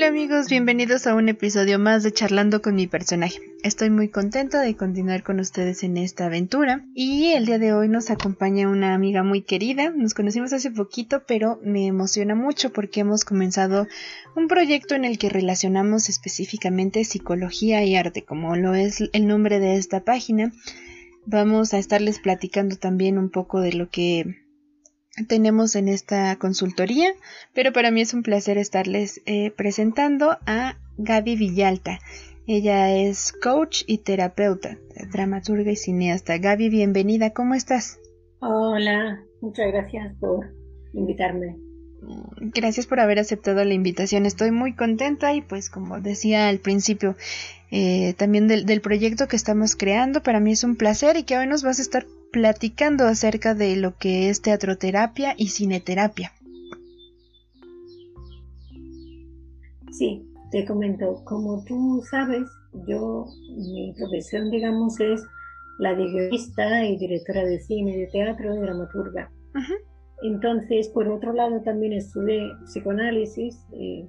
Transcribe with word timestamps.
Hola 0.00 0.08
amigos, 0.08 0.48
bienvenidos 0.48 1.06
a 1.06 1.14
un 1.14 1.28
episodio 1.28 1.78
más 1.78 2.02
de 2.02 2.10
Charlando 2.10 2.62
con 2.62 2.74
mi 2.74 2.86
personaje. 2.86 3.38
Estoy 3.62 3.90
muy 3.90 4.08
contenta 4.08 4.62
de 4.62 4.74
continuar 4.74 5.22
con 5.22 5.40
ustedes 5.40 5.82
en 5.82 5.98
esta 5.98 6.24
aventura 6.24 6.86
y 6.94 7.32
el 7.32 7.44
día 7.44 7.58
de 7.58 7.74
hoy 7.74 7.90
nos 7.90 8.08
acompaña 8.08 8.70
una 8.70 8.94
amiga 8.94 9.22
muy 9.22 9.42
querida. 9.42 9.90
Nos 9.90 10.14
conocimos 10.14 10.54
hace 10.54 10.70
poquito, 10.70 11.24
pero 11.28 11.60
me 11.62 11.86
emociona 11.86 12.34
mucho 12.34 12.72
porque 12.72 13.00
hemos 13.00 13.26
comenzado 13.26 13.88
un 14.34 14.48
proyecto 14.48 14.94
en 14.94 15.04
el 15.04 15.18
que 15.18 15.28
relacionamos 15.28 16.08
específicamente 16.08 17.04
psicología 17.04 17.84
y 17.84 17.94
arte, 17.94 18.24
como 18.24 18.56
lo 18.56 18.74
es 18.74 19.04
el 19.12 19.26
nombre 19.26 19.60
de 19.60 19.76
esta 19.76 20.02
página. 20.02 20.50
Vamos 21.26 21.74
a 21.74 21.78
estarles 21.78 22.20
platicando 22.20 22.76
también 22.76 23.18
un 23.18 23.28
poco 23.28 23.60
de 23.60 23.74
lo 23.74 23.90
que 23.90 24.40
tenemos 25.28 25.76
en 25.76 25.88
esta 25.88 26.36
consultoría, 26.36 27.12
pero 27.54 27.72
para 27.72 27.90
mí 27.90 28.00
es 28.00 28.14
un 28.14 28.22
placer 28.22 28.58
estarles 28.58 29.20
eh, 29.26 29.50
presentando 29.50 30.38
a 30.46 30.76
Gaby 30.98 31.36
Villalta. 31.36 31.98
Ella 32.46 32.94
es 32.94 33.32
coach 33.32 33.82
y 33.86 33.98
terapeuta, 33.98 34.78
dramaturga 35.12 35.70
y 35.70 35.76
cineasta. 35.76 36.38
Gaby, 36.38 36.68
bienvenida, 36.68 37.30
¿cómo 37.30 37.54
estás? 37.54 37.98
Hola, 38.40 39.22
muchas 39.40 39.66
gracias 39.68 40.14
por 40.18 40.52
invitarme. 40.92 41.56
Gracias 42.40 42.86
por 42.86 42.98
haber 42.98 43.18
aceptado 43.18 43.62
la 43.64 43.74
invitación. 43.74 44.24
Estoy 44.24 44.50
muy 44.50 44.74
contenta 44.74 45.34
y 45.34 45.42
pues 45.42 45.68
como 45.68 46.00
decía 46.00 46.48
al 46.48 46.58
principio, 46.58 47.14
eh, 47.70 48.14
también 48.14 48.48
del, 48.48 48.64
del, 48.64 48.80
proyecto 48.80 49.28
que 49.28 49.36
estamos 49.36 49.76
creando. 49.76 50.22
Para 50.22 50.40
mí 50.40 50.52
es 50.52 50.64
un 50.64 50.76
placer 50.76 51.18
y 51.18 51.24
que 51.24 51.36
hoy 51.36 51.46
nos 51.46 51.62
vas 51.62 51.78
a 51.78 51.82
estar 51.82 52.06
platicando 52.32 53.04
acerca 53.04 53.54
de 53.54 53.76
lo 53.76 53.96
que 53.96 54.28
es 54.28 54.42
teatroterapia 54.42 55.34
y 55.36 55.48
cineterapia. 55.48 56.32
Sí, 59.90 60.24
te 60.50 60.64
comento, 60.64 61.22
como 61.24 61.64
tú 61.64 62.02
sabes, 62.08 62.48
yo, 62.86 63.26
mi 63.56 63.92
profesión, 63.96 64.50
digamos, 64.50 64.98
es 65.00 65.22
la 65.78 65.94
de 65.94 66.04
guionista 66.04 66.84
y 66.84 66.96
directora 66.98 67.44
de 67.44 67.58
cine, 67.60 67.96
de 67.96 68.06
teatro, 68.06 68.54
y 68.54 68.58
dramaturga. 68.58 69.30
Entonces, 70.22 70.88
por 70.88 71.08
otro 71.08 71.32
lado, 71.32 71.62
también 71.62 71.94
estudié 71.94 72.52
psicoanálisis 72.64 73.58
eh, 73.72 74.06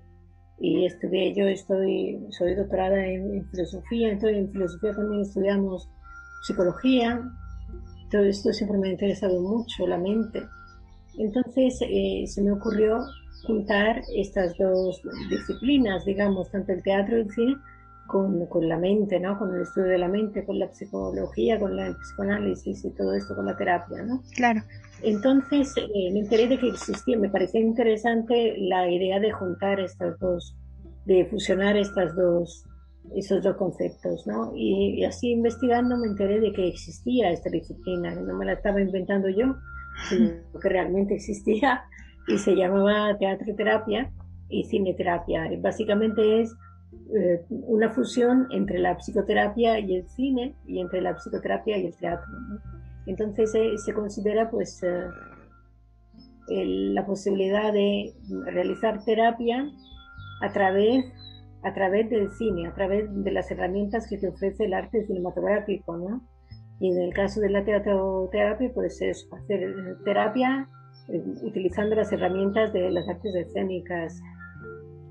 y 0.59 0.85
estudié, 0.85 1.33
yo 1.33 1.45
estoy, 1.45 2.19
soy 2.31 2.55
doctorada 2.55 3.05
en, 3.05 3.49
filosofía, 3.49 4.11
entonces 4.11 4.37
en 4.37 4.51
filosofía 4.51 4.93
también 4.93 5.21
estudiamos 5.21 5.89
psicología, 6.45 7.21
todo 8.11 8.23
esto 8.23 8.51
siempre 8.53 8.77
me 8.77 8.89
ha 8.89 8.91
interesado 8.91 9.39
mucho, 9.41 9.87
la 9.87 9.97
mente. 9.97 10.43
Entonces 11.17 11.79
eh, 11.81 12.23
se 12.27 12.41
me 12.41 12.51
ocurrió 12.51 12.99
juntar 13.45 14.01
estas 14.15 14.55
dos 14.57 15.01
disciplinas, 15.29 16.05
digamos, 16.05 16.51
tanto 16.51 16.73
el 16.73 16.83
teatro 16.83 17.17
y 17.17 17.21
el 17.21 17.31
cine, 17.31 17.55
con, 18.07 18.45
con, 18.47 18.67
la 18.67 18.77
mente, 18.77 19.19
¿no? 19.19 19.39
Con 19.39 19.55
el 19.55 19.61
estudio 19.61 19.87
de 19.87 19.97
la 19.97 20.09
mente, 20.09 20.45
con 20.45 20.59
la 20.59 20.71
psicología, 20.71 21.59
con 21.59 21.79
el 21.79 21.95
psicoanálisis 21.95 22.83
y 22.83 22.89
todo 22.91 23.13
esto, 23.13 23.35
con 23.35 23.45
la 23.45 23.55
terapia, 23.55 24.03
¿no? 24.03 24.21
Claro. 24.35 24.61
Entonces 25.01 25.73
eh, 25.77 26.11
me 26.11 26.19
enteré 26.19 26.47
de 26.47 26.59
que 26.59 26.67
existía, 26.67 27.17
me 27.17 27.29
parecía 27.29 27.61
interesante 27.61 28.55
la 28.57 28.89
idea 28.91 29.19
de 29.19 29.31
juntar 29.31 29.79
estas 29.79 30.19
dos, 30.19 30.55
de 31.05 31.25
fusionar 31.25 31.77
estas 31.77 32.15
dos, 32.15 32.65
esos 33.15 33.43
dos 33.43 33.55
conceptos, 33.57 34.25
¿no? 34.27 34.53
Y, 34.55 35.03
así 35.03 35.31
investigando 35.31 35.97
me 35.97 36.07
enteré 36.07 36.39
de 36.39 36.51
que 36.53 36.67
existía 36.67 37.31
esta 37.31 37.49
disciplina, 37.49 38.13
no 38.15 38.37
me 38.37 38.45
la 38.45 38.53
estaba 38.53 38.81
inventando 38.81 39.29
yo, 39.29 39.55
sino 40.09 40.33
que 40.61 40.69
realmente 40.69 41.15
existía 41.15 41.83
y 42.27 42.37
se 42.37 42.55
llamaba 42.55 43.17
teatro 43.17 43.55
terapia 43.55 44.11
y 44.49 44.63
cineterapia. 44.65 45.51
Y 45.51 45.57
básicamente 45.57 46.41
es 46.41 46.55
eh, 47.15 47.43
una 47.49 47.89
fusión 47.89 48.47
entre 48.51 48.79
la 48.79 48.95
psicoterapia 48.97 49.79
y 49.79 49.95
el 49.95 50.07
cine 50.09 50.55
y 50.65 50.79
entre 50.79 51.01
la 51.01 51.15
psicoterapia 51.15 51.77
y 51.77 51.87
el 51.87 51.95
teatro. 51.95 52.31
¿no? 52.31 52.59
Entonces 53.05 53.51
se 53.51 53.93
considera 53.93 54.49
pues 54.49 54.81
eh, 54.83 55.07
la 56.47 57.05
posibilidad 57.05 57.73
de 57.73 58.13
realizar 58.45 59.03
terapia 59.03 59.71
a 60.41 60.51
través, 60.51 61.05
a 61.63 61.73
través 61.73 62.09
del 62.09 62.31
cine, 62.31 62.67
a 62.67 62.73
través 62.73 63.05
de 63.23 63.31
las 63.31 63.49
herramientas 63.51 64.07
que 64.07 64.17
te 64.17 64.27
ofrece 64.27 64.65
el 64.65 64.73
arte 64.73 65.05
cinematográfico, 65.05 65.97
¿no? 65.97 66.21
Y 66.79 66.91
en 66.91 67.01
el 67.01 67.13
caso 67.13 67.39
de 67.41 67.49
la 67.49 67.63
teatroterapia, 67.63 68.71
pues 68.73 69.01
es 69.01 69.29
hacer 69.31 69.75
terapia 70.03 70.67
eh, 71.09 71.23
utilizando 71.43 71.95
las 71.95 72.11
herramientas 72.11 72.73
de 72.73 72.89
las 72.89 73.07
artes 73.07 73.35
escénicas. 73.35 74.19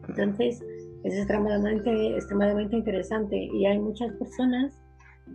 Entonces, 0.09 0.61
es 1.05 1.15
extremadamente, 1.15 2.15
extremadamente 2.17 2.77
interesante 2.77 3.37
y 3.37 3.67
hay 3.67 3.79
muchas 3.79 4.13
personas 4.15 4.77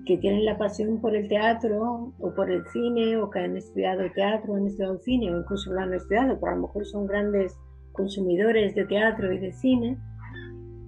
que 0.06 0.18
tienen 0.18 0.46
la 0.46 0.58
pasión 0.58 1.00
por 1.00 1.16
el 1.16 1.28
teatro 1.30 2.14
o 2.20 2.36
por 2.36 2.52
el 2.52 2.66
cine 2.68 3.18
o 3.18 3.30
que 3.30 3.40
han 3.40 3.56
estudiado 3.56 4.04
teatro, 4.14 4.56
han 4.56 4.68
estudiado 4.68 5.00
cine 5.00 5.34
o 5.34 5.40
incluso 5.40 5.72
lo 5.72 5.80
han 5.80 5.94
estudiado, 5.94 6.38
pero 6.40 6.52
a 6.52 6.56
lo 6.56 6.64
mejor 6.64 6.86
son 6.86 7.08
grandes 7.08 7.58
consumidores 7.94 8.76
de 8.76 8.86
teatro 8.86 9.32
y 9.32 9.40
de 9.40 9.54
cine 9.54 9.98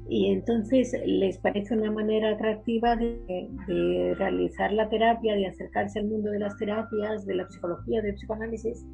y 0.09 0.31
entonces 0.31 0.95
les 1.05 1.37
parece 1.37 1.75
una 1.75 1.91
manera 1.91 2.31
atractiva 2.31 2.95
de, 2.95 4.15
realizar 4.17 4.71
la 4.71 4.89
terapia, 4.89 5.35
de 5.35 5.47
acercarse 5.47 5.99
al 5.99 6.07
mundo 6.07 6.31
de 6.31 6.39
las 6.39 6.57
terapias, 6.57 7.25
de 7.25 7.35
la 7.35 7.47
psicología, 7.47 8.01
del 8.01 8.15
psicoanálisis, 8.15 8.85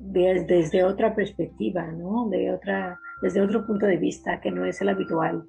desde 0.00 0.84
otra 0.84 1.14
perspectiva, 1.14 1.86
¿no? 1.92 2.28
de 2.28 2.52
otra, 2.52 2.98
desde 3.22 3.40
otro 3.40 3.66
punto 3.66 3.86
de 3.86 3.96
vista 3.96 4.40
que 4.40 4.50
no 4.50 4.64
es 4.64 4.80
el 4.80 4.88
habitual. 4.88 5.44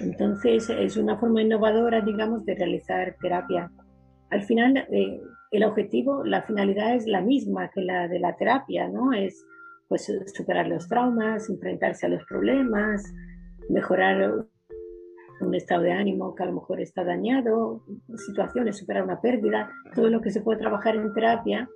Entonces 0.00 0.70
es 0.70 0.96
una 0.96 1.18
forma 1.18 1.42
innovadora, 1.42 2.00
digamos, 2.00 2.44
de 2.44 2.54
realizar 2.54 3.16
terapia. 3.20 3.70
Al 4.30 4.42
final, 4.42 4.76
eh, 4.90 5.20
el 5.50 5.64
objetivo, 5.64 6.24
la 6.24 6.42
finalidad 6.42 6.94
es 6.94 7.06
la 7.06 7.20
misma 7.20 7.70
que 7.74 7.82
la 7.82 8.08
de 8.08 8.18
la 8.18 8.36
terapia, 8.36 8.88
¿no? 8.88 9.12
Es 9.12 9.44
pues 9.88 10.10
superar 10.34 10.66
los 10.66 10.88
traumas, 10.88 11.48
enfrentarse 11.48 12.06
a 12.06 12.08
los 12.08 12.24
problemas, 12.24 13.04
mejorar 13.68 14.46
un 15.40 15.54
estado 15.54 15.82
de 15.82 15.92
ánimo 15.92 16.34
que 16.34 16.42
a 16.42 16.46
lo 16.46 16.52
mejor 16.52 16.80
está 16.80 17.04
dañado, 17.04 17.84
situaciones, 18.16 18.78
superar 18.78 19.04
una 19.04 19.20
pérdida, 19.20 19.70
todo 19.94 20.08
lo 20.08 20.20
que 20.20 20.30
se 20.30 20.40
puede 20.40 20.58
trabajar 20.58 20.96
en 20.96 21.12
terapia, 21.12 21.68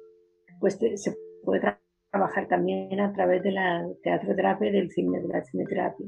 pues 0.60 0.78
se 0.94 1.16
puede 1.44 1.78
trabajar 2.10 2.48
también 2.48 3.00
a 3.00 3.12
través 3.12 3.42
de 3.42 3.52
la 3.52 3.86
teatroterapia 4.02 4.68
y 4.68 4.72
del 4.72 4.90
cine, 4.90 5.20
de 5.20 5.28
la 5.28 5.44
cineterapia 5.44 6.06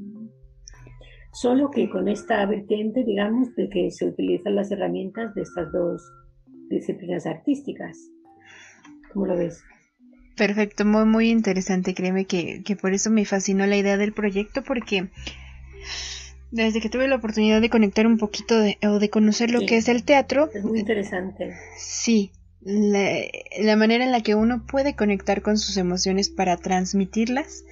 solo 1.31 1.71
que 1.71 1.89
con 1.89 2.07
esta 2.07 2.45
vertiente, 2.45 3.03
digamos, 3.03 3.55
de 3.55 3.69
que 3.69 3.91
se 3.91 4.05
utilizan 4.05 4.55
las 4.55 4.71
herramientas 4.71 5.33
de 5.33 5.41
estas 5.41 5.71
dos 5.71 6.01
disciplinas 6.69 7.25
artísticas. 7.25 7.97
¿Cómo 9.13 9.27
lo 9.27 9.37
ves? 9.37 9.63
Perfecto, 10.37 10.85
muy, 10.85 11.05
muy 11.05 11.29
interesante. 11.29 11.93
Créeme 11.93 12.25
que, 12.25 12.63
que 12.63 12.75
por 12.75 12.93
eso 12.93 13.11
me 13.11 13.25
fascinó 13.25 13.65
la 13.67 13.77
idea 13.77 13.97
del 13.97 14.13
proyecto, 14.13 14.63
porque 14.63 15.09
desde 16.51 16.81
que 16.81 16.89
tuve 16.89 17.07
la 17.07 17.15
oportunidad 17.15 17.61
de 17.61 17.69
conectar 17.69 18.05
un 18.05 18.17
poquito 18.17 18.59
de, 18.59 18.77
o 18.83 18.99
de 18.99 19.09
conocer 19.09 19.51
lo 19.51 19.61
que 19.61 19.77
es 19.77 19.87
el 19.87 20.03
teatro. 20.03 20.49
Es 20.53 20.63
muy 20.63 20.79
interesante. 20.79 21.55
Sí, 21.77 22.31
la, 22.61 23.09
la, 23.59 23.75
manera 23.75 24.03
en 24.03 24.11
la 24.11 24.21
que 24.21 24.35
uno 24.35 24.65
puede 24.65 24.95
conectar 24.95 25.41
con 25.41 25.57
sus 25.57 25.77
emociones 25.77 26.29
para 26.29 26.57
transmitirlas 26.57 27.63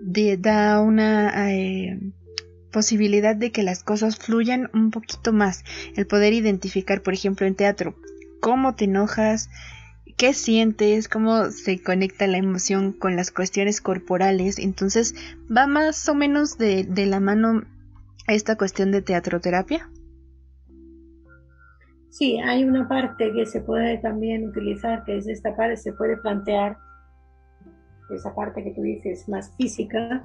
de, 0.00 0.36
da 0.36 0.80
una 0.80 1.52
eh, 1.52 1.98
posibilidad 2.70 3.34
de 3.34 3.50
que 3.50 3.62
las 3.62 3.82
cosas 3.82 4.16
fluyan 4.16 4.70
un 4.72 4.90
poquito 4.90 5.32
más. 5.32 5.64
El 5.96 6.06
poder 6.06 6.32
identificar, 6.32 7.02
por 7.02 7.14
ejemplo, 7.14 7.46
en 7.46 7.54
teatro, 7.54 7.96
cómo 8.40 8.74
te 8.74 8.84
enojas, 8.84 9.50
qué 10.18 10.34
sientes, 10.34 11.08
cómo 11.08 11.50
se 11.50 11.82
conecta 11.82 12.26
la 12.26 12.36
emoción 12.36 12.92
con 12.92 13.16
las 13.16 13.30
cuestiones 13.30 13.80
corporales. 13.80 14.58
Entonces, 14.58 15.14
va 15.50 15.66
más 15.66 16.08
o 16.08 16.14
menos 16.14 16.58
de, 16.58 16.84
de 16.84 17.06
la 17.06 17.20
mano 17.20 17.62
esta 18.26 18.56
cuestión 18.56 18.90
de 18.90 19.00
teatroterapia. 19.00 19.88
Sí, 22.10 22.38
hay 22.40 22.64
una 22.64 22.88
parte 22.88 23.32
que 23.32 23.46
se 23.46 23.60
puede 23.60 23.98
también 23.98 24.48
utilizar, 24.48 25.04
que 25.04 25.16
es 25.16 25.28
esta 25.28 25.54
parte, 25.54 25.76
se 25.76 25.92
puede 25.92 26.16
plantear 26.16 26.76
esa 28.10 28.34
parte 28.34 28.64
que 28.64 28.72
tú 28.72 28.82
dices 28.82 29.28
más 29.28 29.54
física, 29.56 30.22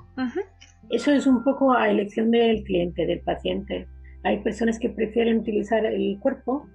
eso 0.90 1.12
es 1.12 1.28
un 1.28 1.44
poco 1.44 1.74
a 1.74 1.90
elección 1.90 2.32
del 2.32 2.64
cliente, 2.64 3.06
del 3.06 3.22
paciente. 3.22 3.88
Hay 4.24 4.42
personas 4.42 4.80
que 4.80 4.90
prefieren 4.90 5.40
utilizar 5.40 5.86
el 5.86 6.18
cuerpo 6.20 6.68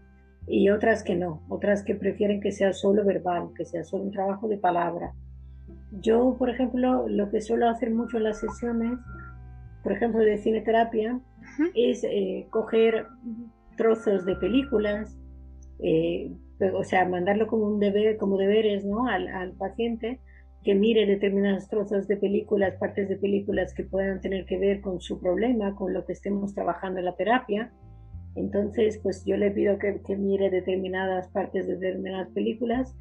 y 0.48 0.70
otras 0.70 1.02
que 1.02 1.14
no, 1.14 1.42
otras 1.48 1.82
que 1.82 1.94
prefieren 1.94 2.40
que 2.40 2.52
sea 2.52 2.72
solo 2.72 3.04
verbal, 3.04 3.50
que 3.56 3.64
sea 3.64 3.84
solo 3.84 4.04
un 4.04 4.12
trabajo 4.12 4.48
de 4.48 4.58
palabra. 4.58 5.12
Yo, 6.00 6.36
por 6.38 6.50
ejemplo, 6.50 7.06
lo 7.08 7.30
que 7.30 7.40
suelo 7.40 7.68
hacer 7.68 7.90
mucho 7.90 8.18
en 8.18 8.24
las 8.24 8.40
sesiones, 8.40 8.98
por 9.82 9.92
ejemplo, 9.92 10.20
de 10.20 10.38
cineterapia, 10.38 11.20
es 11.74 12.04
eh, 12.04 12.46
coger 12.50 13.06
trozos 13.76 14.24
de 14.24 14.36
películas, 14.36 15.16
eh, 15.80 16.32
o 16.74 16.84
sea, 16.84 17.08
mandarlo 17.08 17.46
como 17.46 17.66
un 17.66 17.78
deber, 17.78 18.16
como 18.16 18.36
deberes, 18.36 18.84
¿no? 18.84 19.06
Al, 19.06 19.28
al 19.28 19.52
paciente 19.52 20.20
que 20.64 20.74
mire 20.74 21.06
determinados 21.06 21.68
trozos 21.68 22.08
de 22.08 22.16
películas, 22.16 22.74
partes 22.76 23.08
de 23.08 23.16
películas 23.16 23.72
que 23.74 23.84
puedan 23.84 24.20
tener 24.20 24.44
que 24.44 24.58
ver 24.58 24.80
con 24.80 25.00
su 25.00 25.20
problema, 25.20 25.74
con 25.76 25.94
lo 25.94 26.04
que 26.04 26.12
estemos 26.12 26.54
trabajando 26.54 26.98
en 26.98 27.06
la 27.06 27.16
terapia. 27.16 27.72
Entonces, 28.34 28.98
pues 29.02 29.24
yo 29.24 29.36
le 29.36 29.50
pido 29.50 29.78
que, 29.78 30.00
que 30.06 30.16
mire 30.16 30.50
determinadas 30.50 31.28
partes 31.28 31.66
de 31.66 31.76
determinadas 31.76 32.28
películas 32.30 32.94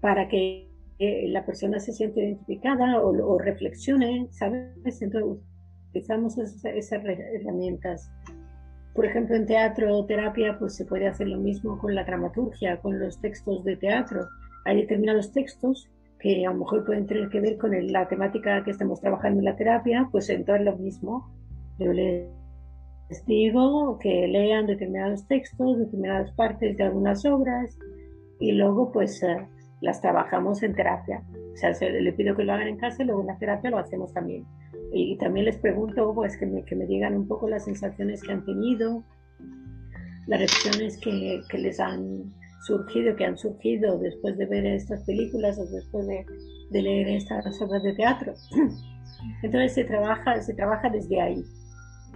para 0.00 0.28
que 0.28 0.68
eh, 0.98 1.28
la 1.28 1.46
persona 1.46 1.78
se 1.78 1.92
siente 1.92 2.20
identificada 2.20 3.00
o, 3.00 3.38
reflexione, 3.38 4.26
¿sabes? 4.30 5.00
Entonces 5.00 5.40
utilizamos 5.90 6.38
esas, 6.38 6.64
esas 6.64 7.04
herramientas. 7.04 8.10
Por 8.94 9.06
ejemplo, 9.06 9.36
en 9.36 9.46
teatro 9.46 9.96
o 9.96 10.06
terapia, 10.06 10.58
pues 10.58 10.74
se 10.74 10.84
puede 10.84 11.06
hacer 11.06 11.28
lo 11.28 11.38
mismo 11.38 11.78
con 11.78 11.94
la 11.94 12.04
dramaturgia, 12.04 12.78
con 12.78 12.98
los 12.98 13.20
textos 13.20 13.64
de 13.64 13.76
teatro. 13.76 14.26
Hay 14.64 14.80
determinados 14.80 15.32
textos 15.32 15.88
que 16.18 16.44
a 16.44 16.50
lo 16.50 16.58
mejor 16.58 16.84
pueden 16.84 17.06
tener 17.06 17.28
que 17.28 17.40
ver 17.40 17.58
con 17.58 17.70
la 17.92 18.08
temática 18.08 18.64
que 18.64 18.72
estamos 18.72 19.00
trabajando 19.00 19.38
en 19.38 19.44
la 19.44 19.54
terapia, 19.54 20.08
pues 20.10 20.28
entonces 20.30 20.64
lo 20.64 20.76
mismo. 20.76 21.30
Yo 21.78 21.92
les 21.92 22.26
digo 23.26 23.98
que 23.98 24.26
lean 24.28 24.66
determinados 24.66 25.26
textos, 25.26 25.78
determinadas 25.78 26.32
partes 26.32 26.76
de 26.76 26.84
algunas 26.84 27.24
obras 27.24 27.78
y 28.38 28.52
luego 28.52 28.92
pues 28.92 29.22
eh, 29.22 29.46
las 29.80 30.00
trabajamos 30.00 30.62
en 30.62 30.74
terapia. 30.74 31.22
O 31.52 31.56
sea, 31.56 31.70
le 31.90 32.12
pido 32.12 32.36
que 32.36 32.44
lo 32.44 32.52
hagan 32.52 32.68
en 32.68 32.76
casa 32.76 33.02
y 33.02 33.06
luego 33.06 33.22
en 33.22 33.28
la 33.28 33.38
terapia 33.38 33.70
lo 33.70 33.78
hacemos 33.78 34.12
también. 34.12 34.44
Y, 34.92 35.16
también 35.18 35.46
les 35.46 35.58
pregunto 35.58 36.14
pues 36.14 36.36
que 36.36 36.46
me, 36.46 36.64
que 36.64 36.76
me 36.76 36.86
digan 36.86 37.14
un 37.14 37.26
poco 37.26 37.48
las 37.48 37.64
sensaciones 37.64 38.22
que 38.22 38.32
han 38.32 38.44
tenido, 38.44 39.02
las 40.26 40.38
reacciones 40.38 40.98
que, 40.98 41.40
que 41.50 41.58
les 41.58 41.80
han 41.80 42.32
surgido, 42.62 43.16
que 43.16 43.24
han 43.24 43.36
surgido 43.36 43.98
después 43.98 44.36
de 44.36 44.46
ver 44.46 44.66
estas 44.66 45.02
películas 45.04 45.58
o 45.58 45.66
después 45.66 46.06
de, 46.06 46.24
de 46.70 46.82
leer 46.82 47.08
estas 47.08 47.60
obras 47.60 47.82
de 47.82 47.94
teatro. 47.94 48.34
Entonces 49.42 49.74
se 49.74 49.84
trabaja, 49.84 50.40
se 50.40 50.54
trabaja 50.54 50.88
desde 50.90 51.20
ahí, 51.20 51.44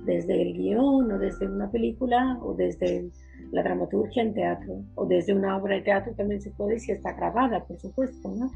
desde 0.05 0.43
el 0.43 0.55
guion 0.55 1.13
o 1.13 1.19
desde 1.19 1.49
una 1.49 1.71
película 1.71 2.39
o 2.43 2.55
desde 2.55 3.11
la 3.53 3.63
dramaturgia 3.63 4.23
en 4.23 4.35
teatro 4.35 4.83
o 4.95 5.07
desde 5.07 5.35
una 5.35 5.57
obra 5.57 5.77
de 5.77 5.83
teatro 5.83 6.13
también 6.15 6.41
se 6.41 6.51
puede 6.51 6.79
si 6.79 6.93
está 6.93 7.13
grabada, 7.13 7.65
por 7.65 7.79
supuesto, 7.79 8.29
¿no? 8.35 8.51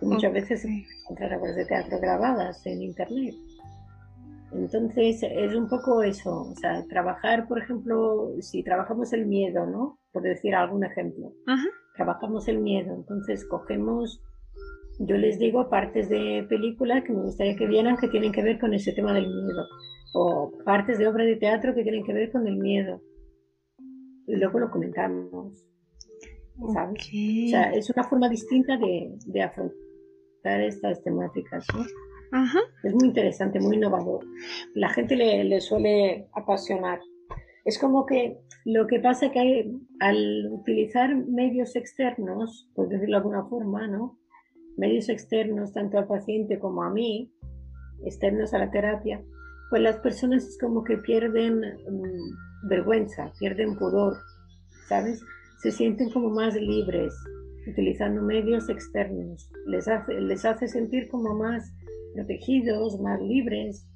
Muchas 0.00 0.32
veces 0.32 0.62
se 0.62 0.68
encuentran 0.68 1.40
obras 1.40 1.54
de 1.54 1.64
teatro 1.64 1.98
grabadas 2.00 2.66
en 2.66 2.82
internet. 2.82 3.34
Entonces 4.52 5.22
es 5.22 5.54
un 5.54 5.68
poco 5.68 6.02
eso, 6.02 6.42
o 6.42 6.54
sea, 6.56 6.84
trabajar, 6.88 7.48
por 7.48 7.58
ejemplo, 7.58 8.32
si 8.40 8.62
trabajamos 8.62 9.12
el 9.12 9.26
miedo, 9.26 9.64
¿no? 9.64 9.98
Por 10.12 10.22
decir 10.22 10.54
algún 10.54 10.84
ejemplo, 10.84 11.32
trabajamos 11.96 12.48
el 12.48 12.58
miedo, 12.58 12.94
entonces 12.94 13.46
cogemos, 13.46 14.20
yo 14.98 15.16
les 15.16 15.38
digo 15.38 15.70
partes 15.70 16.10
de 16.10 16.44
película 16.48 17.02
que 17.02 17.12
me 17.12 17.22
gustaría 17.22 17.56
que 17.56 17.66
vieran 17.66 17.96
que 17.96 18.08
tienen 18.08 18.32
que 18.32 18.42
ver 18.42 18.58
con 18.58 18.74
ese 18.74 18.92
tema 18.92 19.14
del 19.14 19.26
miedo, 19.26 19.66
o 20.12 20.52
partes 20.64 20.98
de 20.98 21.06
obra 21.06 21.24
de 21.24 21.36
teatro 21.36 21.74
que 21.74 21.82
tienen 21.82 22.04
que 22.04 22.12
ver 22.12 22.30
con 22.30 22.46
el 22.46 22.56
miedo, 22.56 23.00
y 24.26 24.36
luego 24.36 24.58
lo 24.58 24.70
comentamos, 24.70 25.64
¿sabes? 26.72 27.00
O 27.00 27.50
sea, 27.50 27.72
es 27.72 27.90
una 27.90 28.04
forma 28.04 28.28
distinta 28.28 28.76
de, 28.76 29.14
de 29.26 29.42
afrontar 29.42 30.60
estas 30.60 31.02
temáticas, 31.02 31.66
¿no? 31.74 31.84
Es 32.82 32.94
muy 32.94 33.08
interesante, 33.08 33.60
muy 33.60 33.76
innovador. 33.76 34.24
La 34.74 34.88
gente 34.88 35.16
le, 35.16 35.60
suele 35.60 36.28
apasionar. 36.32 36.98
Es 37.64 37.78
como 37.78 38.06
que 38.06 38.38
lo 38.64 38.86
que 38.86 39.00
pasa 39.00 39.26
es 39.26 39.32
que 39.32 39.70
al 40.00 40.48
utilizar 40.50 41.14
medios 41.14 41.76
externos, 41.76 42.70
por 42.74 42.88
decirlo 42.88 43.16
de 43.16 43.18
alguna 43.18 43.44
forma, 43.44 43.86
¿no? 43.86 44.18
Medios 44.78 45.10
externos 45.10 45.72
tanto 45.74 45.98
al 45.98 46.06
paciente 46.06 46.58
como 46.58 46.82
a 46.82 46.90
mí, 46.90 47.30
externos 48.04 48.54
a 48.54 48.58
la 48.58 48.70
terapia, 48.70 49.22
pues 49.72 49.80
las 49.80 50.00
personas 50.00 50.44
es 50.44 50.58
como 50.58 50.84
que 50.84 50.98
pierden 50.98 51.60
mm, 51.60 52.68
vergüenza, 52.68 53.32
pierden 53.38 53.74
pudor, 53.78 54.18
¿sabes? 54.86 55.24
Se 55.62 55.70
sienten 55.70 56.10
como 56.10 56.28
más 56.28 56.54
libres 56.56 57.14
utilizando 57.66 58.20
medios 58.20 58.68
externos. 58.68 59.50
Les 59.64 59.88
hace, 59.88 60.20
les 60.20 60.44
hace 60.44 60.68
sentir 60.68 61.08
como 61.08 61.34
más 61.38 61.72
protegidos, 62.12 63.00
más 63.00 63.18
libres, 63.22 63.88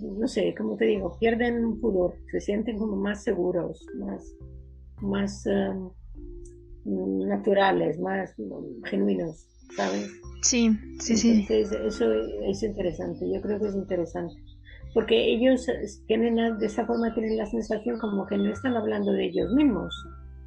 no 0.00 0.28
sé, 0.28 0.54
como 0.56 0.76
te 0.76 0.84
digo, 0.84 1.18
pierden 1.18 1.64
un 1.64 1.80
pudor, 1.80 2.14
se 2.30 2.40
sienten 2.40 2.78
como 2.78 2.94
más 2.94 3.24
seguros, 3.24 3.84
más, 3.96 4.32
más 5.00 5.44
um, 6.84 7.26
naturales, 7.26 7.98
más 7.98 8.32
genuinos, 8.84 9.44
¿sabes? 9.74 10.08
Sí, 10.42 10.70
sí, 11.00 11.16
sí. 11.16 11.46
Eso 11.50 12.12
es 12.12 12.62
interesante, 12.62 13.28
yo 13.28 13.42
creo 13.42 13.58
que 13.58 13.66
es 13.66 13.74
interesante. 13.74 14.36
Porque 14.94 15.32
ellos 15.32 15.66
tienen, 16.06 16.58
de 16.58 16.66
esa 16.66 16.86
forma 16.86 17.12
tienen 17.14 17.36
la 17.36 17.46
sensación 17.46 17.98
como 17.98 18.26
que 18.26 18.38
no 18.38 18.50
están 18.50 18.76
hablando 18.76 19.12
de 19.12 19.26
ellos 19.26 19.52
mismos, 19.52 19.94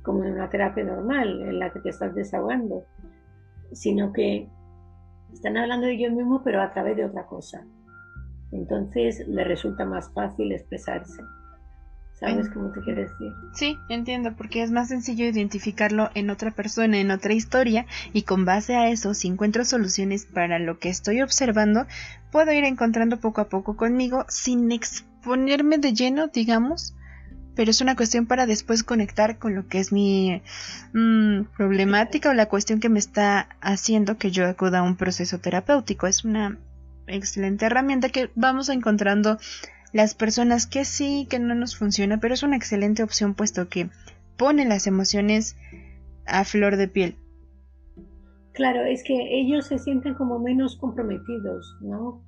como 0.04 0.24
en 0.24 0.34
una 0.34 0.50
terapia 0.50 0.84
normal 0.84 1.42
en 1.42 1.60
la 1.60 1.72
que 1.72 1.80
te 1.80 1.90
estás 1.90 2.14
desahogando, 2.16 2.86
sino 3.72 4.12
que 4.12 4.50
están 5.32 5.58
hablando 5.58 5.86
de 5.86 5.94
ellos 5.94 6.12
mismos, 6.12 6.42
pero 6.44 6.62
a 6.62 6.72
través 6.74 6.98
de 6.98 7.06
otra 7.06 7.26
cosa. 7.28 7.66
Entonces 8.52 9.28
le 9.28 9.44
resulta 9.44 9.86
más 9.86 10.12
fácil 10.14 10.52
expresarse. 10.52 11.22
¿Sabes 12.22 12.50
cómo 12.50 12.70
te 12.70 12.82
quiero 12.82 13.02
decir? 13.02 13.34
Sí, 13.52 13.80
entiendo, 13.90 14.36
porque 14.36 14.62
es 14.62 14.70
más 14.70 14.90
sencillo 14.90 15.26
identificarlo 15.26 16.12
en 16.14 16.30
otra 16.30 16.52
persona, 16.52 17.00
en 17.00 17.10
otra 17.10 17.34
historia, 17.34 17.88
y 18.14 18.22
con 18.22 18.46
base 18.46 18.76
a 18.76 18.90
eso, 18.90 19.16
si 19.16 19.28
encuentro 19.28 19.66
soluciones 19.66 20.26
para 20.26 20.60
lo 20.60 20.78
que 20.78 20.90
estoy 20.90 21.24
observando, 21.24 21.88
puedo 22.32 22.54
ir 22.54 22.64
encontrando 22.64 23.20
poco 23.20 23.42
a 23.42 23.50
poco 23.50 23.76
conmigo 23.76 24.26
sin 24.30 24.72
exponerme 24.72 25.80
de 25.80 25.94
lleno, 25.94 26.28
digamos, 26.28 26.94
pero 27.56 27.72
es 27.72 27.82
una 27.82 27.96
cuestión 27.96 28.28
para 28.28 28.46
después 28.46 28.84
conectar 28.84 29.40
con 29.40 29.56
lo 29.56 29.68
que 29.68 29.80
es 29.80 29.92
mi 29.92 30.44
mm, 30.94 31.46
problemática 31.58 32.30
o 32.30 32.34
la 32.34 32.46
cuestión 32.46 32.80
que 32.80 32.90
me 32.90 33.00
está 33.00 33.50
haciendo 33.62 34.20
que 34.20 34.30
yo 34.30 34.48
acuda 34.48 34.80
a 34.80 34.84
un 34.84 34.96
proceso 34.96 35.40
terapéutico. 35.40 36.06
Es 36.06 36.24
una 36.24 36.60
excelente 37.08 37.66
herramienta 37.66 38.10
que 38.10 38.30
vamos 38.36 38.70
encontrando 38.70 39.40
las 39.94 40.16
personas 40.16 40.68
que 40.68 40.86
sí, 40.86 41.28
que 41.30 41.40
no 41.40 41.56
nos 41.56 41.78
funciona, 41.78 42.20
pero 42.20 42.34
es 42.34 42.44
una 42.44 42.56
excelente 42.56 43.04
opción 43.04 43.34
puesto 43.34 43.68
que 43.70 43.90
pone 44.38 44.66
las 44.66 44.88
emociones 44.88 45.56
a 46.26 46.44
flor 46.44 46.78
de 46.78 46.88
piel. 46.88 47.16
Claro, 48.54 48.84
es 48.84 49.04
que 49.04 49.40
ellos 49.40 49.68
se 49.68 49.80
sienten 49.80 50.14
como 50.14 50.40
menos 50.40 50.78
comprometidos, 50.78 51.78
¿no? 51.82 52.22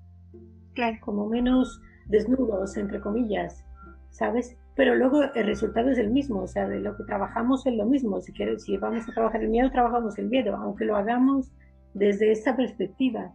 Claro. 0.74 0.98
Como 1.02 1.28
menos 1.28 1.82
desnudos, 2.08 2.78
entre 2.78 3.00
comillas, 3.00 3.64
¿sabes? 4.10 4.58
pero 4.76 4.96
luego 4.96 5.24
el 5.24 5.46
resultado 5.46 5.90
es 5.92 5.98
el 6.00 6.10
mismo, 6.10 6.42
o 6.42 6.48
sea, 6.48 6.68
de 6.68 6.80
lo 6.80 6.96
que 6.98 7.04
trabajamos 7.04 7.66
es 7.66 7.76
lo 7.76 7.86
mismo. 7.86 8.20
Si, 8.22 8.34
quieres, 8.34 8.64
si 8.64 8.78
vamos 8.78 9.08
a 9.08 9.14
trabajar 9.14 9.44
el 9.44 9.50
miedo, 9.50 9.70
trabajamos 9.70 10.18
el 10.18 10.30
miedo, 10.30 10.56
aunque 10.56 10.86
lo 10.86 10.96
hagamos 10.96 11.52
desde 11.94 12.32
esta 12.32 12.56
perspectiva. 12.56 13.34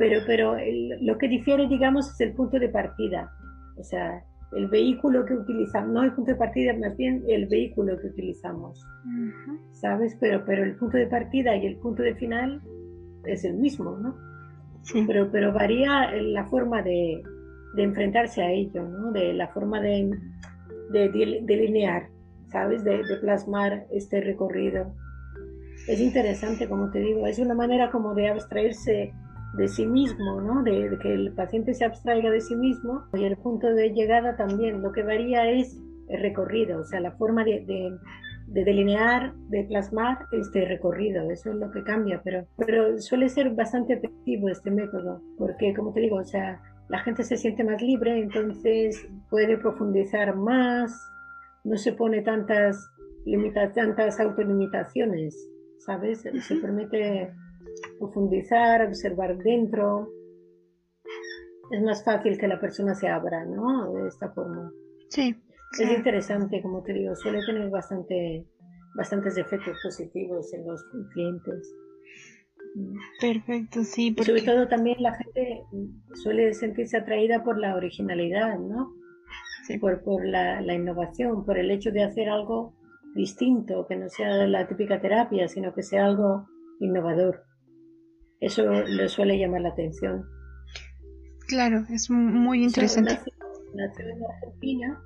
Pero, 0.00 0.22
pero 0.26 0.56
lo 1.02 1.18
que 1.18 1.28
difiere, 1.28 1.68
digamos, 1.68 2.10
es 2.10 2.20
el 2.22 2.32
punto 2.32 2.58
de 2.58 2.70
partida. 2.70 3.30
O 3.76 3.84
sea, 3.84 4.24
el 4.52 4.66
vehículo 4.68 5.26
que 5.26 5.34
utilizamos, 5.34 5.92
no 5.92 6.02
el 6.02 6.14
punto 6.14 6.30
de 6.30 6.38
partida, 6.38 6.72
más 6.72 6.96
bien 6.96 7.22
el 7.28 7.46
vehículo 7.48 8.00
que 8.00 8.06
utilizamos. 8.06 8.82
¿Sabes? 9.72 10.16
Pero, 10.18 10.42
pero 10.46 10.64
el 10.64 10.76
punto 10.76 10.96
de 10.96 11.06
partida 11.06 11.54
y 11.54 11.66
el 11.66 11.76
punto 11.76 12.02
de 12.02 12.14
final 12.14 12.62
es 13.26 13.44
el 13.44 13.58
mismo, 13.58 13.94
¿no? 13.98 14.16
Sí. 14.84 15.04
Pero, 15.06 15.30
pero 15.30 15.52
varía 15.52 16.10
la 16.12 16.46
forma 16.46 16.80
de, 16.80 17.22
de 17.74 17.82
enfrentarse 17.82 18.42
a 18.42 18.50
ello, 18.50 18.82
¿no? 18.88 19.12
De 19.12 19.34
la 19.34 19.48
forma 19.48 19.82
de, 19.82 20.10
de 20.92 21.42
delinear, 21.42 22.08
¿sabes? 22.50 22.84
De, 22.84 23.02
plasmar 23.20 23.84
este 23.90 24.22
recorrido. 24.22 24.94
Es 25.86 26.00
interesante, 26.00 26.66
como 26.70 26.90
te 26.90 27.00
digo, 27.00 27.26
es 27.26 27.38
una 27.38 27.54
manera 27.54 27.90
como 27.90 28.14
de 28.14 28.30
abstraerse 28.30 29.12
de 29.54 29.68
sí 29.68 29.86
mismo, 29.86 30.40
¿no? 30.40 30.62
De, 30.62 30.98
que 31.00 31.12
el 31.12 31.32
paciente 31.32 31.74
se 31.74 31.84
abstraiga 31.84 32.30
de 32.30 32.40
sí 32.40 32.54
mismo 32.56 33.04
y 33.14 33.24
el 33.24 33.36
punto 33.36 33.68
de 33.68 33.90
llegada 33.90 34.36
también. 34.36 34.82
Lo 34.82 34.92
que 34.92 35.02
varía 35.02 35.50
es 35.50 35.78
el 36.08 36.20
recorrido, 36.20 36.80
o 36.80 36.84
sea, 36.84 37.00
la 37.00 37.12
forma 37.12 37.44
de, 37.44 37.64
de, 38.48 38.64
delinear, 38.64 39.34
de 39.48 39.64
plasmar 39.64 40.18
este 40.32 40.64
recorrido, 40.64 41.30
eso 41.30 41.50
es 41.50 41.56
lo 41.56 41.70
que 41.70 41.84
cambia, 41.84 42.20
pero, 42.24 42.46
pero 42.56 42.98
suele 42.98 43.28
ser 43.28 43.50
bastante 43.50 43.94
efectivo 43.94 44.48
este 44.48 44.72
método, 44.72 45.22
porque 45.38 45.72
como 45.72 45.92
te 45.92 46.00
digo, 46.00 46.16
o 46.16 46.24
sea, 46.24 46.60
la 46.88 46.98
gente 46.98 47.22
se 47.22 47.36
siente 47.36 47.62
más 47.62 47.80
libre, 47.80 48.18
entonces 48.18 49.08
puede 49.28 49.56
profundizar 49.56 50.34
más, 50.34 50.92
no 51.62 51.76
se 51.76 51.92
pone 51.92 52.22
tantas, 52.22 52.90
limita, 53.24 53.72
tantas 53.72 54.18
autolimitaciones, 54.18 55.48
¿sabes? 55.78 56.22
Se 56.22 56.56
permite 56.56 57.32
profundizar, 57.98 58.86
observar 58.86 59.38
dentro. 59.38 60.08
Es 61.70 61.82
más 61.82 62.04
fácil 62.04 62.38
que 62.38 62.48
la 62.48 62.60
persona 62.60 62.94
se 62.94 63.08
abra, 63.08 63.44
¿no? 63.44 63.92
De 63.92 64.08
esta 64.08 64.30
forma. 64.32 64.72
Sí. 65.08 65.36
Es 65.78 65.90
interesante, 65.90 66.60
como 66.62 66.82
te 66.82 66.92
digo, 66.92 67.14
suele 67.14 67.44
tener 67.46 67.70
bastante, 67.70 68.44
bastantes 68.96 69.36
efectos 69.36 69.76
positivos 69.82 70.52
en 70.52 70.66
los 70.66 70.82
clientes. 71.12 71.74
Perfecto, 73.20 73.84
sí. 73.84 74.10
Porque... 74.12 74.32
sobre 74.32 74.42
todo 74.42 74.68
también 74.68 74.96
la 75.00 75.14
gente 75.14 75.62
suele 76.14 76.52
sentirse 76.54 76.96
atraída 76.96 77.44
por 77.44 77.58
la 77.58 77.76
originalidad, 77.76 78.58
¿no? 78.58 78.92
Sí. 79.66 79.78
Por, 79.78 80.02
por 80.02 80.26
la, 80.26 80.60
la, 80.60 80.74
innovación, 80.74 81.44
por 81.44 81.56
el 81.56 81.70
hecho 81.70 81.92
de 81.92 82.02
hacer 82.02 82.28
algo 82.28 82.74
distinto, 83.14 83.86
que 83.86 83.96
no 83.96 84.08
sea 84.08 84.46
la 84.46 84.66
típica 84.66 85.00
terapia, 85.00 85.46
sino 85.46 85.72
que 85.72 85.82
sea 85.82 86.06
algo 86.06 86.48
innovador. 86.80 87.44
Eso 88.40 88.70
le 88.70 89.08
suele 89.08 89.38
llamar 89.38 89.60
la 89.60 89.68
atención. 89.70 90.26
Claro, 91.46 91.84
es 91.90 92.08
muy 92.10 92.64
interesante. 92.64 93.18
nació, 93.74 94.08
en 94.08 94.24
Argentina, 94.24 95.02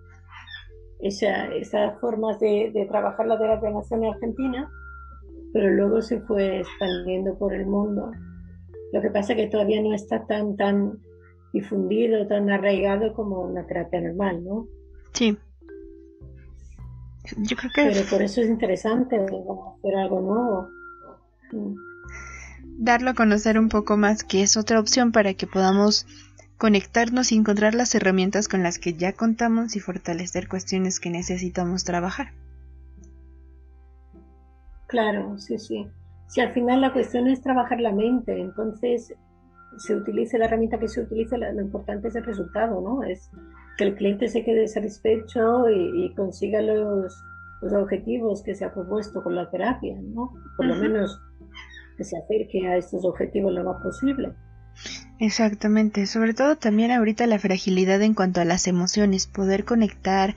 esa, 1.00 1.46
esas 1.54 1.98
formas 2.00 2.38
de, 2.38 2.70
de, 2.72 2.86
trabajar 2.86 3.26
la 3.26 3.38
terapia 3.38 3.70
nació 3.70 3.96
en 3.96 4.04
Argentina, 4.06 4.70
pero 5.52 5.70
luego 5.70 6.00
se 6.00 6.20
fue 6.20 6.60
expandiendo 6.60 7.36
por 7.38 7.54
el 7.54 7.66
mundo. 7.66 8.12
Lo 8.92 9.02
que 9.02 9.10
pasa 9.10 9.32
es 9.32 9.38
que 9.38 9.46
todavía 9.48 9.82
no 9.82 9.92
está 9.94 10.24
tan, 10.26 10.56
tan 10.56 10.98
difundido, 11.52 12.26
tan 12.28 12.50
arraigado 12.50 13.14
como 13.14 13.40
una 13.40 13.66
terapia 13.66 14.00
normal, 14.00 14.44
¿no? 14.44 14.68
Sí. 15.12 15.36
Yo 17.38 17.56
creo 17.56 17.70
que... 17.74 17.82
Pero 17.90 18.10
por 18.10 18.22
eso 18.22 18.42
es 18.42 18.48
interesante 18.48 19.16
hacer 19.16 19.96
algo 19.96 20.20
nuevo. 20.20 20.68
Darlo 22.76 23.10
a 23.10 23.14
conocer 23.14 23.58
un 23.58 23.68
poco 23.68 23.96
más, 23.96 24.24
que 24.24 24.42
es 24.42 24.56
otra 24.56 24.80
opción 24.80 25.12
para 25.12 25.34
que 25.34 25.46
podamos 25.46 26.06
conectarnos 26.58 27.32
y 27.32 27.36
encontrar 27.36 27.74
las 27.74 27.94
herramientas 27.94 28.48
con 28.48 28.62
las 28.62 28.78
que 28.78 28.94
ya 28.94 29.12
contamos 29.12 29.76
y 29.76 29.80
fortalecer 29.80 30.48
cuestiones 30.48 31.00
que 31.00 31.10
necesitamos 31.10 31.84
trabajar. 31.84 32.32
Claro, 34.86 35.38
sí, 35.38 35.58
sí. 35.58 35.86
Si 36.28 36.40
al 36.40 36.52
final 36.52 36.80
la 36.80 36.92
cuestión 36.92 37.28
es 37.28 37.42
trabajar 37.42 37.80
la 37.80 37.92
mente, 37.92 38.40
entonces 38.40 39.14
se 39.76 39.94
utilice 39.94 40.38
la 40.38 40.46
herramienta 40.46 40.78
que 40.78 40.88
se 40.88 41.00
utilice, 41.00 41.36
lo 41.36 41.60
importante 41.60 42.08
es 42.08 42.16
el 42.16 42.24
resultado, 42.24 42.80
¿no? 42.80 43.02
Es 43.02 43.30
que 43.76 43.84
el 43.84 43.94
cliente 43.96 44.28
se 44.28 44.44
quede 44.44 44.68
satisfecho 44.68 45.68
y, 45.68 46.14
consiga 46.14 46.62
los, 46.62 47.12
los, 47.60 47.72
objetivos 47.72 48.42
que 48.42 48.54
se 48.54 48.64
ha 48.64 48.72
propuesto 48.72 49.22
con 49.22 49.34
la 49.34 49.50
terapia, 49.50 49.96
¿no? 50.00 50.32
Por 50.56 50.66
lo 50.66 50.76
menos 50.76 51.20
que 51.96 52.04
se 52.04 52.16
acerque 52.16 52.66
a 52.66 52.76
estos 52.76 53.04
objetivos 53.04 53.52
lo 53.52 53.64
más 53.64 53.82
posible. 53.82 54.32
Exactamente, 55.20 56.06
sobre 56.06 56.34
todo 56.34 56.56
también 56.56 56.90
ahorita 56.90 57.26
la 57.26 57.38
fragilidad 57.38 58.02
en 58.02 58.14
cuanto 58.14 58.40
a 58.40 58.44
las 58.44 58.66
emociones, 58.66 59.26
poder 59.26 59.64
conectar 59.64 60.34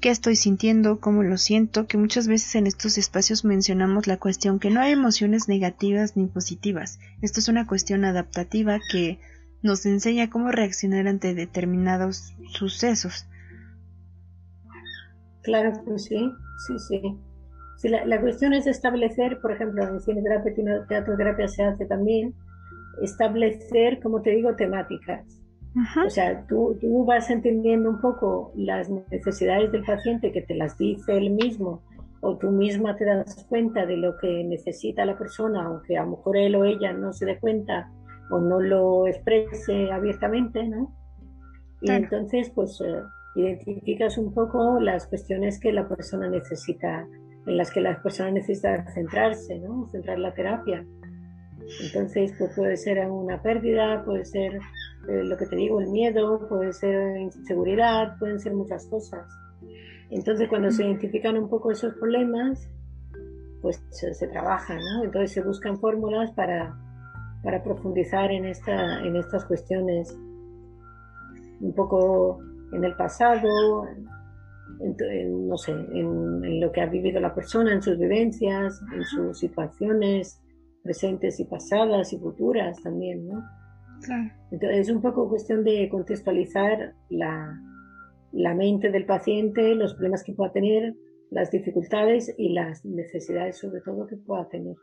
qué 0.00 0.10
estoy 0.10 0.36
sintiendo, 0.36 1.00
cómo 1.00 1.22
lo 1.22 1.36
siento, 1.38 1.86
que 1.86 1.98
muchas 1.98 2.28
veces 2.28 2.54
en 2.54 2.66
estos 2.66 2.98
espacios 2.98 3.44
mencionamos 3.44 4.06
la 4.06 4.18
cuestión 4.18 4.60
que 4.60 4.70
no 4.70 4.80
hay 4.80 4.92
emociones 4.92 5.48
negativas 5.48 6.16
ni 6.16 6.26
positivas. 6.26 7.00
Esto 7.22 7.40
es 7.40 7.48
una 7.48 7.66
cuestión 7.66 8.04
adaptativa 8.04 8.78
que 8.90 9.18
nos 9.62 9.86
enseña 9.86 10.30
cómo 10.30 10.52
reaccionar 10.52 11.08
ante 11.08 11.34
determinados 11.34 12.34
sucesos. 12.52 13.26
Claro 15.42 15.72
que 15.84 15.98
sí, 15.98 16.30
sí, 16.66 16.78
sí. 16.78 17.00
La, 17.82 18.20
cuestión 18.20 18.52
es 18.52 18.66
establecer, 18.66 19.40
por 19.40 19.52
ejemplo, 19.52 19.82
en 19.86 20.00
cine 20.00 20.22
terapia, 20.22 20.54
teatro 20.88 21.16
terapia 21.16 21.48
se 21.48 21.64
hace 21.64 21.86
también, 21.86 22.34
establecer, 23.02 24.00
como 24.00 24.22
te 24.22 24.30
digo, 24.30 24.54
temáticas. 24.54 25.40
O 26.06 26.08
sea, 26.08 26.46
tú, 26.46 26.78
tú 26.80 27.04
vas 27.04 27.30
entendiendo 27.30 27.90
un 27.90 28.00
poco 28.00 28.52
las 28.54 28.88
necesidades 28.88 29.72
del 29.72 29.84
paciente 29.84 30.30
que 30.30 30.42
te 30.42 30.54
las 30.54 30.78
dice 30.78 31.16
él 31.16 31.30
mismo 31.30 31.82
o 32.20 32.36
tú 32.38 32.50
misma 32.50 32.96
te 32.96 33.04
das 33.04 33.44
cuenta 33.48 33.84
de 33.84 33.96
lo 33.96 34.16
que 34.16 34.44
necesita 34.44 35.04
la 35.04 35.18
persona, 35.18 35.66
aunque 35.66 35.98
a 35.98 36.04
lo 36.04 36.12
mejor 36.12 36.36
él 36.36 36.54
o 36.54 36.64
ella 36.64 36.92
no 36.92 37.12
se 37.12 37.26
dé 37.26 37.38
cuenta 37.38 37.90
o 38.30 38.38
no 38.38 38.60
lo 38.60 39.06
exprese 39.06 39.90
abiertamente, 39.92 40.66
¿no? 40.66 40.94
Y 41.82 41.90
entonces, 41.90 42.50
pues, 42.54 42.80
eh, 42.80 43.02
identificas 43.34 44.16
un 44.16 44.32
poco 44.32 44.80
las 44.80 45.06
cuestiones 45.06 45.60
que 45.60 45.72
la 45.72 45.86
persona 45.86 46.28
necesita, 46.30 47.06
en 47.46 47.56
las 47.56 47.70
que 47.70 47.80
la 47.80 48.02
persona 48.02 48.30
necesita 48.30 48.84
centrarse, 48.92 49.58
¿no? 49.58 49.88
Centrar 49.90 50.18
la 50.18 50.32
terapia. 50.32 50.84
Entonces, 51.82 52.34
pues 52.38 52.54
puede 52.54 52.76
ser 52.76 53.06
una 53.06 53.42
pérdida, 53.42 54.04
puede 54.04 54.24
ser 54.24 54.54
eh, 55.08 55.24
lo 55.24 55.36
que 55.36 55.46
te 55.46 55.56
digo, 55.56 55.80
el 55.80 55.88
miedo, 55.88 56.46
puede 56.48 56.72
ser 56.72 57.16
inseguridad, 57.18 58.18
pueden 58.18 58.40
ser 58.40 58.54
muchas 58.54 58.86
cosas. 58.86 59.26
Entonces, 60.10 60.48
cuando 60.48 60.70
se 60.70 60.84
identifican 60.84 61.36
un 61.36 61.48
poco 61.48 61.70
esos 61.70 61.94
problemas, 61.94 62.68
pues 63.62 63.82
se, 63.90 64.12
se 64.14 64.28
trabaja, 64.28 64.74
¿no? 64.74 65.04
Entonces 65.04 65.32
se 65.32 65.42
buscan 65.42 65.78
fórmulas 65.78 66.30
para, 66.32 66.76
para 67.42 67.62
profundizar 67.62 68.30
en, 68.30 68.44
esta, 68.44 69.00
en 69.00 69.16
estas 69.16 69.44
cuestiones 69.46 70.14
un 71.60 71.72
poco 71.74 72.40
en 72.72 72.84
el 72.84 72.94
pasado, 72.96 73.86
en, 74.80 75.48
no 75.48 75.56
sé, 75.56 75.72
en, 75.72 76.60
lo 76.60 76.72
que 76.72 76.80
ha 76.80 76.86
vivido 76.86 77.20
la 77.20 77.34
persona, 77.34 77.72
en 77.72 77.82
sus 77.82 77.98
vivencias, 77.98 78.80
en 78.94 79.04
sus 79.04 79.38
situaciones 79.38 80.40
presentes 80.82 81.40
y 81.40 81.44
pasadas 81.44 82.12
y 82.12 82.18
futuras 82.18 82.82
también, 82.82 83.26
¿no? 83.26 83.42
Entonces 84.50 84.80
es 84.80 84.90
un 84.90 85.00
poco 85.00 85.28
cuestión 85.28 85.64
de 85.64 85.88
contextualizar 85.88 86.94
la, 87.08 87.58
la 88.32 88.54
mente 88.54 88.90
del 88.90 89.06
paciente, 89.06 89.74
los 89.74 89.94
problemas 89.94 90.22
que 90.24 90.34
pueda 90.34 90.52
tener, 90.52 90.94
las 91.30 91.50
dificultades 91.50 92.34
y 92.36 92.52
las 92.52 92.84
necesidades 92.84 93.58
sobre 93.58 93.80
todo 93.80 94.06
que 94.06 94.16
pueda 94.16 94.48
tener. 94.48 94.76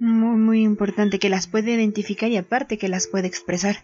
Muy, 0.00 0.36
muy 0.36 0.62
importante, 0.62 1.18
que 1.18 1.28
las 1.28 1.46
puede 1.46 1.72
identificar 1.74 2.30
y 2.30 2.36
aparte 2.36 2.78
que 2.78 2.88
las 2.88 3.06
puede 3.06 3.26
expresar. 3.26 3.76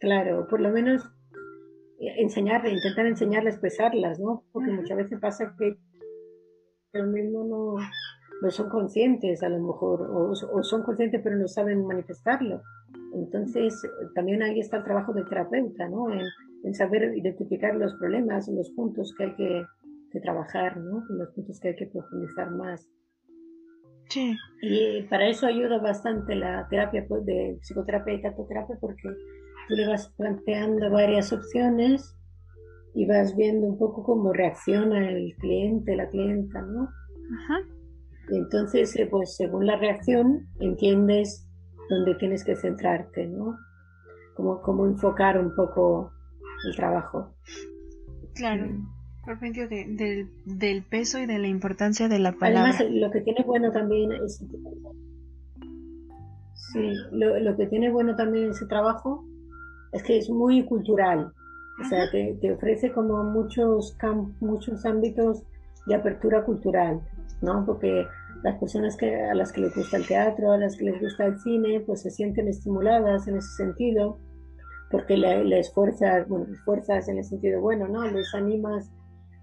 Claro, 0.00 0.46
por 0.48 0.60
lo 0.60 0.70
menos 0.70 1.10
enseñarle, 1.98 2.70
intentar 2.72 3.06
enseñarle 3.06 3.50
a 3.50 3.52
expresarlas, 3.52 4.18
¿no? 4.20 4.44
Porque 4.52 4.70
muchas 4.70 4.96
veces 4.96 5.18
pasa 5.20 5.54
que 5.58 5.76
ellos 6.92 7.08
mismos 7.08 7.46
no, 7.46 7.76
no 8.42 8.50
son 8.50 8.68
conscientes 8.68 9.42
a 9.42 9.48
lo 9.48 9.58
mejor, 9.58 10.02
o, 10.02 10.30
o, 10.30 10.62
son 10.62 10.82
conscientes 10.82 11.20
pero 11.22 11.36
no 11.36 11.48
saben 11.48 11.86
manifestarlo. 11.86 12.62
Entonces, 13.14 13.80
también 14.14 14.42
ahí 14.42 14.60
está 14.60 14.78
el 14.78 14.84
trabajo 14.84 15.12
del 15.12 15.28
terapeuta, 15.28 15.88
¿no? 15.88 16.12
En, 16.12 16.26
en 16.64 16.74
saber 16.74 17.16
identificar 17.16 17.74
los 17.74 17.94
problemas, 17.94 18.48
los 18.48 18.70
puntos 18.70 19.14
que 19.16 19.24
hay 19.24 19.34
que, 19.36 19.64
que 20.10 20.20
trabajar, 20.20 20.76
¿no? 20.76 21.04
Los 21.08 21.30
puntos 21.30 21.60
que 21.60 21.68
hay 21.68 21.76
que 21.76 21.86
profundizar 21.86 22.50
más. 22.50 22.88
Sí. 24.08 24.36
Y 24.62 25.02
para 25.02 25.28
eso 25.28 25.46
ayuda 25.46 25.78
bastante 25.78 26.34
la 26.34 26.66
terapia 26.68 27.04
pues, 27.08 27.24
de 27.24 27.58
psicoterapia 27.60 28.14
y 28.14 28.22
catoterapia 28.22 28.76
porque 28.80 29.08
tú 29.68 29.74
le 29.74 29.86
vas 29.88 30.08
planteando 30.16 30.90
varias 30.90 31.32
opciones 31.32 32.16
y 32.94 33.06
vas 33.06 33.36
viendo 33.36 33.66
un 33.66 33.78
poco 33.78 34.02
cómo 34.02 34.32
reacciona 34.32 35.10
el 35.10 35.34
cliente, 35.36 35.96
la 35.96 36.08
clienta, 36.08 36.62
¿no? 36.62 36.84
Ajá. 36.84 37.60
Y 38.30 38.36
entonces, 38.38 38.96
eh, 38.96 39.06
pues 39.06 39.36
según 39.36 39.66
la 39.66 39.76
reacción, 39.76 40.46
entiendes 40.60 41.46
dónde 41.90 42.14
tienes 42.14 42.44
que 42.44 42.56
centrarte, 42.56 43.26
¿no? 43.26 43.56
Cómo, 44.34 44.60
cómo 44.62 44.86
enfocar 44.86 45.38
un 45.38 45.54
poco 45.54 46.10
el 46.66 46.76
trabajo. 46.76 47.34
Claro. 48.34 48.66
Por 49.24 49.40
medio 49.40 49.68
de, 49.68 50.26
del 50.44 50.84
peso 50.84 51.18
y 51.18 51.26
de 51.26 51.38
la 51.38 51.48
importancia 51.48 52.08
de 52.08 52.18
la 52.18 52.32
palabra. 52.32 52.70
Además, 52.70 52.94
lo 52.94 53.10
que 53.10 53.20
tiene 53.20 53.44
bueno 53.44 53.72
también 53.72 54.12
es... 54.12 54.44
Sí, 56.72 56.92
lo, 57.12 57.38
lo 57.40 57.56
que 57.56 57.66
tiene 57.66 57.90
bueno 57.90 58.16
también 58.16 58.50
ese 58.50 58.66
trabajo 58.66 59.24
es 59.92 60.02
que 60.02 60.18
es 60.18 60.30
muy 60.30 60.64
cultural. 60.64 61.32
O 61.80 61.84
sea, 61.88 62.10
te, 62.10 62.38
te 62.40 62.52
ofrece 62.52 62.92
como 62.92 63.22
muchos, 63.24 63.96
muchos 64.40 64.86
ámbitos 64.86 65.44
de 65.86 65.94
apertura 65.94 66.44
cultural, 66.44 67.00
¿no? 67.42 67.64
Porque 67.66 68.06
las 68.42 68.58
personas 68.58 68.96
que, 68.96 69.14
a 69.14 69.34
las 69.34 69.52
que 69.52 69.60
les 69.60 69.74
gusta 69.74 69.96
el 69.96 70.06
teatro, 70.06 70.52
a 70.52 70.58
las 70.58 70.76
que 70.76 70.84
les 70.84 71.00
gusta 71.00 71.26
el 71.26 71.38
cine, 71.38 71.80
pues 71.80 72.02
se 72.02 72.10
sienten 72.10 72.48
estimuladas 72.48 73.26
en 73.28 73.36
ese 73.36 73.50
sentido, 73.56 74.18
porque 74.90 75.16
les 75.16 75.72
fuerzas, 75.72 76.28
bueno, 76.28 76.46
les 76.48 76.60
fuerzas 76.60 77.08
en 77.08 77.18
el 77.18 77.24
sentido 77.24 77.60
bueno, 77.60 77.88
¿no? 77.88 78.04
Les 78.10 78.34
animas 78.34 78.90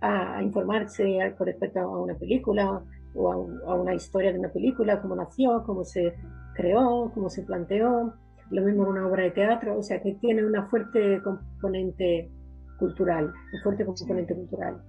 a, 0.01 0.41
informarse 0.41 1.33
con 1.37 1.47
respecto 1.47 1.79
a 1.79 2.01
una 2.01 2.15
película 2.15 2.81
o 3.15 3.31
a, 3.31 3.75
una 3.75 3.93
historia 3.93 4.31
de 4.31 4.39
una 4.39 4.49
película, 4.49 5.01
cómo 5.01 5.15
nació, 5.15 5.63
cómo 5.65 5.83
se 5.83 6.13
creó, 6.55 7.11
cómo 7.13 7.29
se 7.29 7.43
planteó, 7.43 8.13
lo 8.49 8.61
mismo 8.61 8.83
en 8.83 8.89
una 8.89 9.07
obra 9.07 9.23
de 9.23 9.31
teatro, 9.31 9.77
o 9.77 9.83
sea 9.83 10.01
que 10.01 10.13
tiene 10.15 10.45
una 10.45 10.67
fuerte 10.67 11.21
componente 11.23 12.29
cultural, 12.77 13.33
un 13.53 13.61
fuerte 13.61 13.85
componente 13.85 14.35
cultural. 14.35 14.81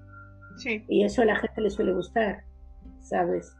Sí. 0.57 0.85
Y 0.89 1.05
eso 1.05 1.23
a 1.23 1.25
la 1.27 1.37
gente 1.37 1.61
le 1.61 1.71
suele 1.71 1.93
gustar, 1.93 2.45
¿sabes? 3.01 3.57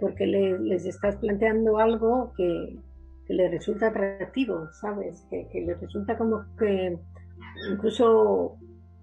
Porque 0.00 0.26
les 0.26 0.86
estás 0.86 1.16
planteando 1.16 1.78
algo 1.78 2.32
que, 2.36 2.78
que 3.26 3.34
les 3.34 3.50
resulta 3.50 3.88
atractivo, 3.88 4.68
¿sabes? 4.72 5.26
Que, 5.30 5.48
que 5.48 5.60
les 5.60 5.80
resulta 5.80 6.16
como 6.16 6.44
que 6.58 6.98
incluso 7.70 8.56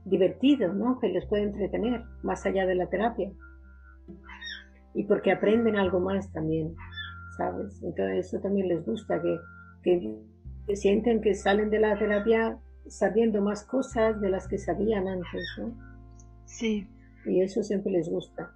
divertido, 0.05 0.73
¿no? 0.73 0.99
Que 0.99 1.09
les 1.09 1.25
puede 1.25 1.43
entretener 1.43 2.03
más 2.23 2.45
allá 2.45 2.65
de 2.65 2.75
la 2.75 2.87
terapia. 2.87 3.31
Y 4.93 5.03
porque 5.05 5.31
aprenden 5.31 5.75
algo 5.75 5.99
más 5.99 6.31
también, 6.31 6.75
¿sabes? 7.37 7.81
Entonces 7.83 8.27
eso 8.27 8.39
también 8.39 8.67
les 8.67 8.85
gusta, 8.85 9.21
que, 9.21 9.37
que 9.83 10.75
sienten 10.75 11.21
que 11.21 11.35
salen 11.35 11.69
de 11.69 11.79
la 11.79 11.97
terapia 11.97 12.57
sabiendo 12.87 13.41
más 13.41 13.63
cosas 13.63 14.19
de 14.21 14.29
las 14.29 14.47
que 14.47 14.57
sabían 14.57 15.07
antes, 15.07 15.43
¿no? 15.57 15.73
Sí. 16.45 16.87
Y 17.25 17.41
eso 17.41 17.63
siempre 17.63 17.91
les 17.91 18.09
gusta. 18.09 18.51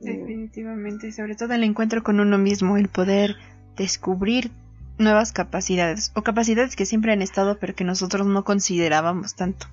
Definitivamente, 0.00 1.12
sobre 1.12 1.34
todo 1.34 1.54
el 1.54 1.64
encuentro 1.64 2.02
con 2.02 2.20
uno 2.20 2.36
mismo, 2.36 2.76
el 2.76 2.88
poder 2.88 3.36
descubrir 3.76 4.50
nuevas 4.98 5.32
capacidades 5.32 6.12
o 6.14 6.22
capacidades 6.22 6.76
que 6.76 6.86
siempre 6.86 7.12
han 7.12 7.20
estado 7.20 7.58
pero 7.58 7.74
que 7.74 7.82
nosotros 7.82 8.26
no 8.26 8.44
considerábamos 8.44 9.34
tanto. 9.34 9.66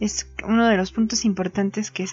Es 0.00 0.28
uno 0.46 0.68
de 0.68 0.76
los 0.76 0.92
puntos 0.92 1.24
importantes 1.24 1.90
que, 1.90 2.06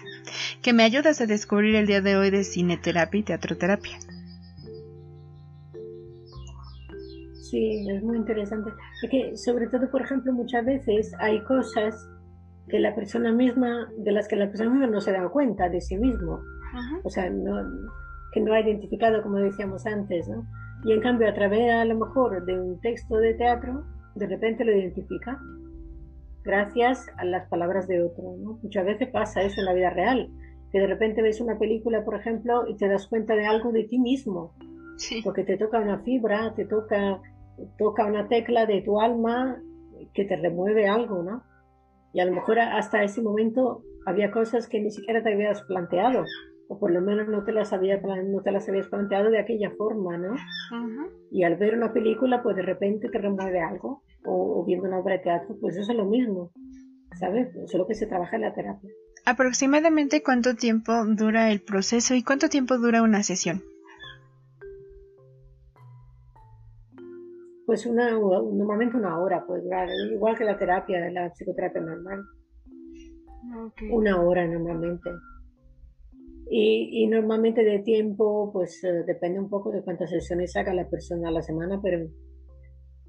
que 0.61 0.73
me 0.73 0.83
ayudas 0.83 1.21
a 1.21 1.27
descubrir 1.27 1.75
el 1.75 1.85
día 1.85 2.01
de 2.01 2.17
hoy 2.17 2.31
de 2.31 2.43
cineterapia 2.43 3.19
y 3.19 3.23
teatroterapia. 3.23 3.99
Sí, 7.49 7.87
es 7.89 8.03
muy 8.03 8.17
interesante. 8.17 8.71
Es 9.03 9.09
que 9.09 9.37
sobre 9.37 9.67
todo, 9.67 9.89
por 9.89 10.01
ejemplo, 10.01 10.33
muchas 10.33 10.65
veces 10.65 11.13
hay 11.19 11.41
cosas 11.43 12.07
que 12.67 12.79
la 12.79 12.95
persona 12.95 13.31
misma, 13.31 13.89
de 13.97 14.11
las 14.11 14.27
que 14.27 14.35
la 14.35 14.47
persona 14.47 14.71
misma 14.71 14.87
no 14.87 15.01
se 15.01 15.11
da 15.11 15.27
cuenta 15.29 15.69
de 15.69 15.81
sí 15.81 15.97
mismo. 15.97 16.39
O 17.03 17.09
sea, 17.09 17.31
que 18.33 18.41
no 18.41 18.53
ha 18.53 18.59
identificado, 18.59 19.21
como 19.21 19.37
decíamos 19.37 19.85
antes, 19.85 20.27
¿no? 20.27 20.45
Y 20.83 20.91
en 20.91 21.01
cambio, 21.01 21.29
a 21.29 21.33
través 21.33 21.71
a 21.71 21.85
lo 21.85 21.97
mejor 21.97 22.45
de 22.45 22.59
un 22.59 22.79
texto 22.81 23.17
de 23.17 23.33
teatro, 23.35 23.85
de 24.15 24.27
repente 24.27 24.65
lo 24.65 24.71
identifica 24.71 25.39
gracias 26.43 27.07
a 27.17 27.25
las 27.25 27.47
palabras 27.49 27.87
de 27.87 28.03
otro. 28.03 28.23
Muchas 28.61 28.85
veces 28.85 29.09
pasa 29.09 29.41
eso 29.41 29.59
en 29.61 29.65
la 29.65 29.73
vida 29.73 29.89
real, 29.89 30.29
que 30.71 30.79
de 30.79 30.87
repente 30.87 31.21
ves 31.21 31.41
una 31.41 31.57
película, 31.57 32.03
por 32.05 32.15
ejemplo, 32.15 32.67
y 32.67 32.75
te 32.75 32.87
das 32.87 33.07
cuenta 33.07 33.35
de 33.35 33.45
algo 33.45 33.71
de 33.71 33.85
ti 33.85 33.97
mismo, 33.97 34.53
porque 35.23 35.43
te 35.43 35.57
toca 35.57 35.79
una 35.79 35.99
fibra, 35.99 36.53
te 36.55 36.65
toca, 36.65 37.19
toca 37.77 38.05
una 38.05 38.27
tecla 38.27 38.65
de 38.65 38.81
tu 38.81 38.99
alma 38.99 39.61
que 40.13 40.25
te 40.25 40.35
remueve 40.35 40.87
algo, 40.87 41.23
¿no? 41.23 41.43
Y 42.13 42.19
a 42.19 42.25
lo 42.25 42.31
mejor 42.31 42.59
hasta 42.59 43.03
ese 43.03 43.21
momento 43.21 43.81
había 44.05 44.31
cosas 44.31 44.67
que 44.67 44.79
ni 44.79 44.91
siquiera 44.91 45.23
te 45.23 45.33
habías 45.33 45.61
planteado 45.63 46.25
o 46.67 46.79
por 46.79 46.91
lo 46.91 47.01
menos 47.01 47.27
no 47.27 47.43
te 47.43 47.51
las, 47.51 47.73
había, 47.73 48.01
no 48.01 48.41
te 48.41 48.51
las 48.51 48.67
habías 48.67 48.87
planteado 48.87 49.29
de 49.29 49.39
aquella 49.39 49.71
forma, 49.71 50.17
¿no? 50.17 50.35
Y 51.31 51.43
al 51.43 51.57
ver 51.57 51.75
una 51.75 51.93
película, 51.93 52.41
pues 52.41 52.55
de 52.55 52.63
repente 52.63 53.09
te 53.09 53.17
remueve 53.19 53.61
algo, 53.61 54.03
o, 54.25 54.63
viendo 54.65 54.87
una 54.87 54.99
obra 54.99 55.13
de 55.13 55.23
teatro, 55.23 55.55
pues 55.61 55.77
eso 55.77 55.91
es 55.91 55.97
lo 55.97 56.05
mismo, 56.05 56.51
¿sabes? 57.19 57.49
Eso 57.49 57.63
es 57.65 57.73
lo 57.75 57.87
que 57.87 57.93
se 57.93 58.07
trabaja 58.07 58.35
en 58.35 58.43
la 58.43 58.53
terapia. 58.53 58.89
¿Aproximadamente 59.25 60.23
cuánto 60.23 60.55
tiempo 60.55 60.93
dura 61.05 61.51
el 61.51 61.61
proceso 61.61 62.15
y 62.15 62.23
cuánto 62.23 62.49
tiempo 62.49 62.77
dura 62.77 63.01
una 63.01 63.23
sesión? 63.23 63.63
Pues 67.65 67.85
una, 67.85 68.11
normalmente 68.11 68.97
una 68.97 69.19
hora, 69.19 69.43
pues 69.45 69.63
igual 70.11 70.37
que 70.37 70.43
la 70.43 70.57
terapia, 70.57 71.09
la 71.09 71.31
psicoterapia 71.31 71.81
normal. 71.81 72.23
Una 73.91 74.21
hora 74.21 74.47
normalmente. 74.47 75.09
Y, 76.47 77.07
normalmente 77.07 77.63
de 77.63 77.79
tiempo, 77.79 78.51
pues 78.53 78.83
eh, 78.83 79.03
depende 79.05 79.39
un 79.39 79.49
poco 79.49 79.71
de 79.71 79.81
cuántas 79.81 80.11
sesiones 80.11 80.55
haga 80.55 80.73
la 80.73 80.87
persona 80.87 81.29
a 81.29 81.31
la 81.31 81.41
semana, 81.41 81.79
pero, 81.81 82.07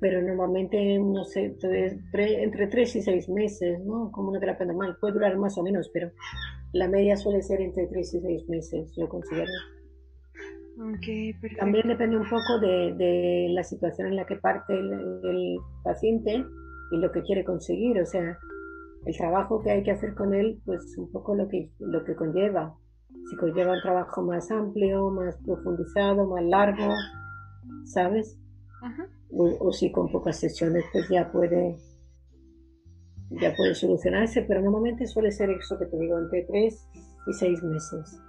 pero 0.01 0.23
normalmente, 0.23 0.99
no 0.99 1.23
sé, 1.25 1.55
entre 2.13 2.67
tres 2.69 2.97
y 2.97 3.03
seis 3.03 3.29
meses, 3.29 3.79
¿no? 3.85 4.11
Como 4.11 4.31
una 4.31 4.41
terapia 4.41 4.65
normal. 4.65 4.97
Puede 4.99 5.15
durar 5.15 5.37
más 5.37 5.59
o 5.59 5.63
menos, 5.63 5.91
pero 5.93 6.11
la 6.73 6.89
media 6.89 7.17
suele 7.17 7.43
ser 7.43 7.61
entre 7.61 7.87
tres 7.89 8.15
y 8.15 8.21
seis 8.21 8.49
meses, 8.49 8.95
yo 8.97 9.07
considero. 9.07 9.53
También 11.59 11.88
depende 11.88 12.16
un 12.16 12.28
poco 12.28 12.59
de, 12.61 12.95
de, 12.95 13.49
la 13.50 13.64
situación 13.64 14.09
en 14.09 14.16
la 14.16 14.26
que 14.26 14.37
parte 14.37 14.78
el, 14.78 14.92
el 14.92 15.56
paciente 15.82 16.45
y 16.93 16.97
lo 16.99 17.10
que 17.12 17.23
quiere 17.23 17.45
conseguir, 17.45 18.00
o 18.00 18.06
sea, 18.06 18.39
el 19.06 19.17
trabajo 19.17 19.62
que 19.62 19.71
hay 19.71 19.82
que 19.82 19.93
hacer 19.93 20.15
con 20.15 20.34
él, 20.34 20.60
pues 20.65 20.97
un 20.99 21.10
poco 21.10 21.34
lo 21.34 21.49
que, 21.49 21.71
lo 21.78 22.04
que 22.04 22.15
conlleva 22.15 22.76
si 23.28 23.36
conlleva 23.36 23.73
un 23.73 23.82
trabajo 23.82 24.23
más 24.23 24.50
amplio, 24.50 25.10
más 25.10 25.36
profundizado, 25.45 26.26
más 26.26 26.45
largo, 26.45 26.93
¿sabes? 27.84 28.39
O, 29.32 29.73
si 29.73 29.91
con 29.91 30.10
pocas 30.10 30.39
sesiones 30.39 30.84
pues 30.93 31.08
ya 31.08 31.30
puede 31.32 31.76
ya 33.30 33.52
puede 33.56 33.75
solucionarse, 33.75 34.43
pero 34.43 34.62
normalmente 34.62 35.06
suele 35.06 35.32
ser 35.32 35.50
eso 35.50 35.76
que 35.76 35.86
te 35.86 35.99
digo, 35.99 36.17
entre 36.19 36.45
tres 36.45 36.86
y 37.26 37.32
seis 37.32 37.60
meses. 37.65 38.21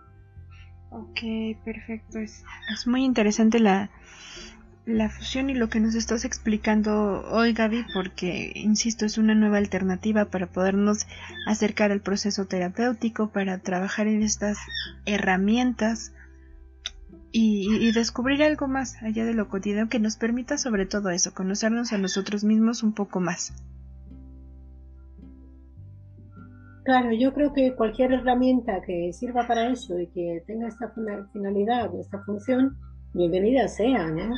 Ok, 0.90 1.20
perfecto. 1.64 2.20
Es, 2.20 2.44
es 2.72 2.88
muy 2.88 3.04
interesante 3.04 3.60
la, 3.60 3.90
la 4.88 5.10
fusión 5.10 5.50
y 5.50 5.54
lo 5.54 5.70
que 5.70 5.82
nos 5.82 5.96
estás 5.96 6.24
explicando 6.24 7.24
hoy, 7.30 7.52
Gaby, 7.52 7.86
porque, 7.94 8.54
insisto, 8.56 9.06
es 9.06 9.18
una 9.18 9.36
nueva 9.36 9.58
alternativa 9.58 10.26
para 10.26 10.48
podernos 10.48 11.08
acercar 11.46 11.92
al 11.92 12.00
proceso 12.00 12.46
terapéutico, 12.46 13.30
para 13.30 13.58
trabajar 13.58 14.08
en 14.08 14.24
estas 14.24 14.58
herramientas 15.06 16.14
y, 17.34 17.92
descubrir 17.92 18.42
algo 18.44 18.68
más 18.68 19.02
allá 19.04 19.26
de 19.26 19.34
lo 19.34 19.50
cotidiano 19.50 19.90
que 19.90 20.00
nos 20.00 20.16
permita 20.16 20.58
sobre 20.58 20.86
todo 20.86 21.10
eso, 21.10 21.34
conocernos 21.34 21.92
a 21.92 21.98
nosotros 21.98 22.44
mismos 22.44 22.82
un 22.82 22.94
poco 22.94 23.20
más. 23.20 23.54
Claro, 26.88 27.12
yo 27.12 27.34
creo 27.34 27.52
que 27.52 27.76
cualquier 27.76 28.14
herramienta 28.14 28.80
que 28.80 29.12
sirva 29.12 29.46
para 29.46 29.70
eso 29.70 30.00
y 30.00 30.08
que 30.08 30.42
tenga 30.48 30.70
esta 30.70 30.90
finalidad 31.34 31.94
o 31.94 32.00
esta 32.00 32.24
función, 32.24 32.78
bienvenida 33.14 33.68
sea, 33.68 34.08
¿no? 34.08 34.34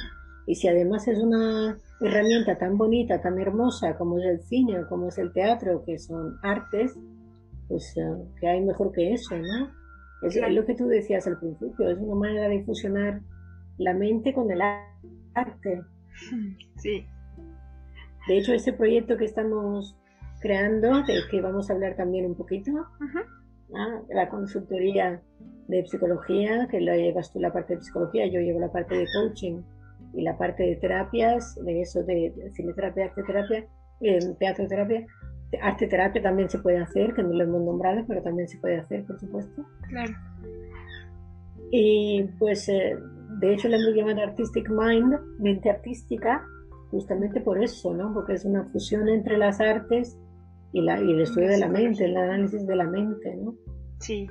Y 0.47 0.55
si 0.55 0.67
además 0.67 1.07
es 1.07 1.19
una 1.19 1.77
herramienta 2.01 2.57
tan 2.57 2.75
bonita, 2.75 3.21
tan 3.21 3.37
hermosa 3.37 3.95
como 3.99 4.17
es 4.17 4.25
el 4.25 4.41
cine 4.41 4.79
o 4.79 4.87
como 4.89 5.09
es 5.09 5.19
el 5.19 5.31
teatro, 5.31 5.83
que 5.85 5.99
son 5.99 6.39
artes, 6.41 6.97
pues 7.67 7.95
eh, 7.97 8.15
que 8.39 8.47
hay 8.47 8.65
mejor 8.65 8.93
que 8.93 9.13
eso, 9.13 9.37
¿no? 9.37 9.69
Es 10.23 10.35
lo 10.51 10.65
que 10.65 10.73
tú 10.73 10.87
decías 10.87 11.27
al 11.27 11.37
principio, 11.37 11.87
es 11.87 11.99
una 11.99 12.15
manera 12.15 12.49
de 12.49 12.63
fusionar 12.63 13.21
la 13.77 13.93
mente 13.93 14.33
con 14.33 14.49
el 14.49 14.63
arte. 15.35 15.83
Sí. 16.77 17.05
De 18.27 18.37
hecho, 18.39 18.53
ese 18.53 18.73
proyecto 18.73 19.17
que 19.17 19.25
estamos 19.25 19.99
creando, 20.39 21.03
de 21.03 21.21
que 21.29 21.41
vamos 21.41 21.69
a 21.69 21.73
hablar 21.73 21.95
también 21.95 22.25
un 22.25 22.35
poquito, 22.35 22.71
la 24.09 24.29
consultoría 24.29 25.21
de 25.67 25.85
psicología, 25.85 26.67
que 26.69 26.81
lo 26.81 26.95
llevas 26.95 27.31
tú 27.31 27.39
la 27.39 27.53
parte 27.53 27.75
de 27.75 27.81
psicología, 27.83 28.25
yo 28.27 28.39
llevo 28.39 28.59
la 28.59 28.71
parte 28.71 28.95
de 28.95 29.05
coaching 29.13 29.61
y 30.13 30.21
la 30.23 30.37
parte 30.37 30.63
de 30.63 30.75
terapias, 30.77 31.55
de 31.63 31.81
eso 31.81 32.03
de, 32.03 32.33
cineterapia, 32.55 33.05
arte 33.05 33.23
terapia, 33.23 33.65
eh, 34.01 34.19
teatro 34.39 34.67
terapia, 34.67 35.05
arte 35.61 35.87
terapia 35.87 36.21
también 36.21 36.49
se 36.49 36.59
puede 36.59 36.77
hacer, 36.77 37.13
que 37.13 37.21
no 37.21 37.29
lo 37.29 37.43
hemos 37.43 37.61
nombrado, 37.61 38.03
pero 38.07 38.21
también 38.23 38.47
se 38.47 38.57
puede 38.57 38.77
hacer, 38.77 39.05
por 39.05 39.19
supuesto. 39.19 39.63
Claro. 39.89 40.13
Y 41.71 42.23
pues, 42.39 42.67
eh, 42.69 42.97
de 43.39 43.53
hecho, 43.53 43.67
le 43.67 43.77
hemos 43.77 43.95
llamado 43.95 44.21
Artistic 44.21 44.69
Mind, 44.69 45.13
mente 45.37 45.69
artística, 45.69 46.43
justamente 46.89 47.41
por 47.41 47.63
eso, 47.63 47.93
¿no? 47.93 48.11
Porque 48.13 48.33
es 48.33 48.45
una 48.45 48.63
fusión 48.65 49.07
entre 49.07 49.37
las 49.37 49.59
artes 49.61 50.17
y, 50.71 50.81
la, 50.81 51.01
y 51.01 51.11
el 51.11 51.21
estudio 51.21 51.49
de 51.49 51.57
la 51.57 51.67
mente, 51.67 52.05
el 52.05 52.17
análisis 52.17 52.65
de 52.65 52.75
la 52.75 52.85
mente, 52.85 53.35
¿no? 53.35 53.55
Sí. 53.99 54.27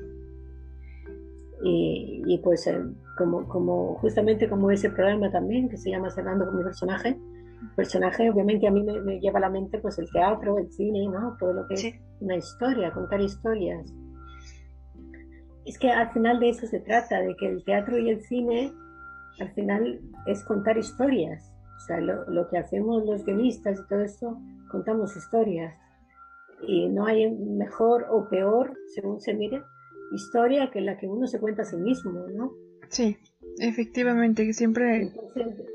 Y, 1.62 2.22
y 2.26 2.38
pues 2.38 2.66
eh, 2.68 2.80
como, 3.16 3.48
como 3.48 3.96
justamente 3.96 4.48
como 4.48 4.70
ese 4.70 4.90
programa 4.90 5.30
también 5.30 5.68
que 5.68 5.76
se 5.76 5.90
llama 5.90 6.10
Cerrando 6.10 6.46
con 6.46 6.58
mi 6.58 6.62
personaje, 6.62 7.18
personaje 7.74 8.30
obviamente 8.30 8.66
a 8.66 8.70
mí 8.70 8.82
me, 8.82 9.20
lleva 9.20 9.38
a 9.38 9.42
la 9.42 9.50
mente 9.50 9.78
pues 9.78 9.98
el 9.98 10.10
teatro, 10.10 10.58
el 10.58 10.70
cine, 10.72 11.08
¿no? 11.08 11.36
Todo 11.38 11.52
lo 11.52 11.66
que 11.66 11.74
es 11.74 11.94
una 12.20 12.36
historia, 12.36 12.92
contar 12.92 13.20
historias. 13.20 13.92
Es 15.64 15.78
que 15.78 15.90
al 15.90 16.10
final 16.12 16.40
de 16.40 16.50
eso 16.50 16.66
se 16.66 16.80
trata, 16.80 17.20
de 17.20 17.36
que 17.36 17.46
el 17.46 17.64
teatro 17.64 17.98
y 17.98 18.10
el 18.10 18.22
cine 18.22 18.72
al 19.40 19.50
final 19.50 20.00
es 20.26 20.44
contar 20.44 20.78
historias. 20.78 21.52
O 21.76 21.80
sea, 21.80 22.00
lo, 22.00 22.28
lo 22.30 22.48
que 22.48 22.58
hacemos 22.58 23.04
los 23.04 23.24
guionistas 23.24 23.78
y 23.78 23.88
todo 23.88 24.00
esto, 24.00 24.38
contamos 24.70 25.16
historias. 25.16 25.74
Y 26.66 26.88
no 26.88 27.06
hay 27.06 27.30
mejor 27.30 28.06
o 28.10 28.28
peor, 28.28 28.76
según 28.94 29.20
se 29.20 29.34
mire, 29.34 29.62
historia 30.12 30.70
que 30.70 30.80
la 30.80 30.98
que 30.98 31.06
uno 31.06 31.26
se 31.26 31.40
cuenta 31.40 31.62
a 31.62 31.64
sí 31.64 31.76
mismo, 31.76 32.26
¿no? 32.34 32.52
Sí, 32.88 33.16
efectivamente, 33.60 34.52
siempre... 34.52 35.02
Entonces, 35.02 35.68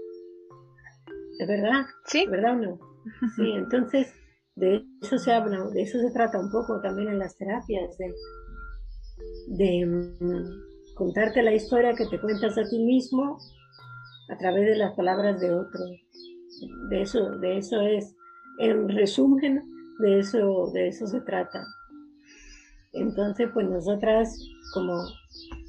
¿Es 1.39 1.47
verdad? 1.47 1.85
Sí. 2.05 2.25
¿Verdad 2.29 2.53
o 2.53 2.61
no? 2.61 2.79
Sí, 3.35 3.51
entonces 3.51 4.13
de 4.55 4.83
eso 5.01 5.17
se 5.17 5.31
habla, 5.31 5.65
de 5.73 5.81
eso 5.81 5.99
se 5.99 6.11
trata 6.11 6.39
un 6.39 6.51
poco 6.51 6.79
también 6.81 7.09
en 7.09 7.19
las 7.19 7.35
terapias, 7.37 7.97
de, 7.97 8.13
de 9.47 9.85
mm, 9.85 10.93
contarte 10.95 11.41
la 11.41 11.53
historia 11.53 11.95
que 11.95 12.05
te 12.05 12.21
cuentas 12.21 12.57
a 12.57 12.63
ti 12.69 12.79
mismo 12.79 13.39
a 14.29 14.37
través 14.37 14.65
de 14.65 14.75
las 14.75 14.95
palabras 14.95 15.39
de 15.41 15.53
otro. 15.53 15.81
De 16.89 17.01
eso, 17.01 17.31
de 17.39 17.57
eso 17.57 17.81
es, 17.81 18.15
en 18.59 18.87
resumen, 18.89 19.63
de 19.99 20.19
eso, 20.19 20.71
de 20.73 20.87
eso 20.87 21.07
se 21.07 21.21
trata. 21.21 21.65
Entonces, 22.93 23.49
pues 23.53 23.67
nosotras, 23.69 24.37
como 24.73 24.93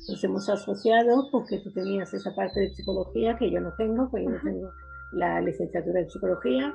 nos 0.09 0.23
hemos 0.23 0.49
asociado 0.49 1.29
porque 1.33 1.59
tú 1.61 1.73
tenías 1.73 2.13
esa 2.13 2.35
parte 2.35 2.61
de 2.61 2.71
psicología 2.71 3.37
que 3.39 3.51
yo 3.51 3.61
no 3.61 3.73
tengo, 3.77 4.11
porque 4.11 4.25
yo 4.25 4.31
no 4.31 4.41
tengo 4.43 4.71
la 5.13 5.41
licenciatura 5.41 6.01
en 6.01 6.11
psicología, 6.11 6.75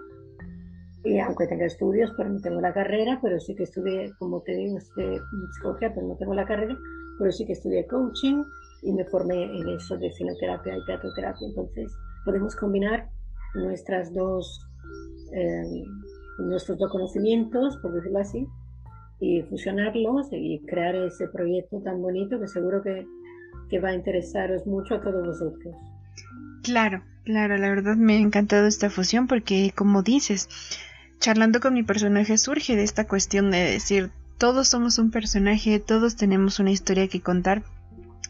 y 1.03 1.17
aunque 1.19 1.47
tenga 1.47 1.65
estudios, 1.65 2.11
pero 2.17 2.29
no 2.29 2.41
tengo 2.41 2.59
la 2.59 2.73
carrera, 2.73 3.19
pero 3.21 3.39
sí 3.39 3.55
que 3.55 3.63
estudié, 3.63 4.11
como 4.19 4.41
te 4.41 4.53
digo, 4.53 4.77
estudié 4.77 5.19
psicología, 5.53 5.93
pero 5.93 6.07
no 6.07 6.15
tengo 6.17 6.33
la 6.33 6.45
carrera, 6.45 6.77
pero 7.17 7.31
sí 7.31 7.45
que 7.45 7.53
estudié 7.53 7.87
coaching 7.87 8.43
y 8.81 8.91
me 8.93 9.05
formé 9.05 9.43
en 9.43 9.67
eso 9.69 9.97
de 9.97 10.11
sinoterapia 10.11 10.77
y 10.77 10.85
teatroterapia. 10.85 11.47
Entonces, 11.47 11.91
podemos 12.25 12.55
combinar 12.55 13.09
nuestras 13.55 14.13
dos, 14.13 14.65
eh, 15.33 15.83
nuestros 16.39 16.77
dos 16.77 16.91
conocimientos, 16.91 17.77
por 17.77 17.93
decirlo 17.93 18.19
así, 18.19 18.47
y 19.19 19.41
fusionarlos 19.43 20.27
y 20.31 20.59
crear 20.65 20.95
ese 20.95 21.27
proyecto 21.27 21.81
tan 21.81 22.01
bonito 22.01 22.39
que 22.39 22.47
seguro 22.47 22.81
que, 22.81 23.05
que 23.69 23.79
va 23.79 23.89
a 23.89 23.95
interesaros 23.95 24.65
mucho 24.65 24.95
a 24.95 25.01
todos 25.01 25.25
vosotros. 25.25 25.75
Claro, 26.63 27.03
claro, 27.25 27.57
la 27.57 27.69
verdad 27.69 27.95
me 27.95 28.15
ha 28.15 28.19
encantado 28.19 28.67
esta 28.67 28.89
fusión 28.89 29.27
porque 29.27 29.73
como 29.75 30.03
dices, 30.03 30.49
charlando 31.19 31.59
con 31.59 31.73
mi 31.73 31.83
personaje 31.83 32.37
surge 32.37 32.75
de 32.75 32.83
esta 32.83 33.07
cuestión 33.07 33.51
de 33.51 33.59
decir, 33.59 34.11
todos 34.37 34.69
somos 34.69 34.99
un 34.99 35.11
personaje, 35.11 35.79
todos 35.79 36.15
tenemos 36.15 36.59
una 36.59 36.71
historia 36.71 37.07
que 37.07 37.21
contar 37.21 37.63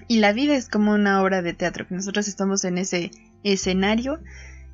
y 0.07 0.19
la 0.19 0.33
vida 0.33 0.55
es 0.55 0.67
como 0.67 0.93
una 0.93 1.21
obra 1.21 1.43
de 1.43 1.53
teatro, 1.53 1.87
que 1.87 1.93
nosotros 1.93 2.27
estamos 2.27 2.65
en 2.65 2.79
ese 2.79 3.11
escenario 3.43 4.19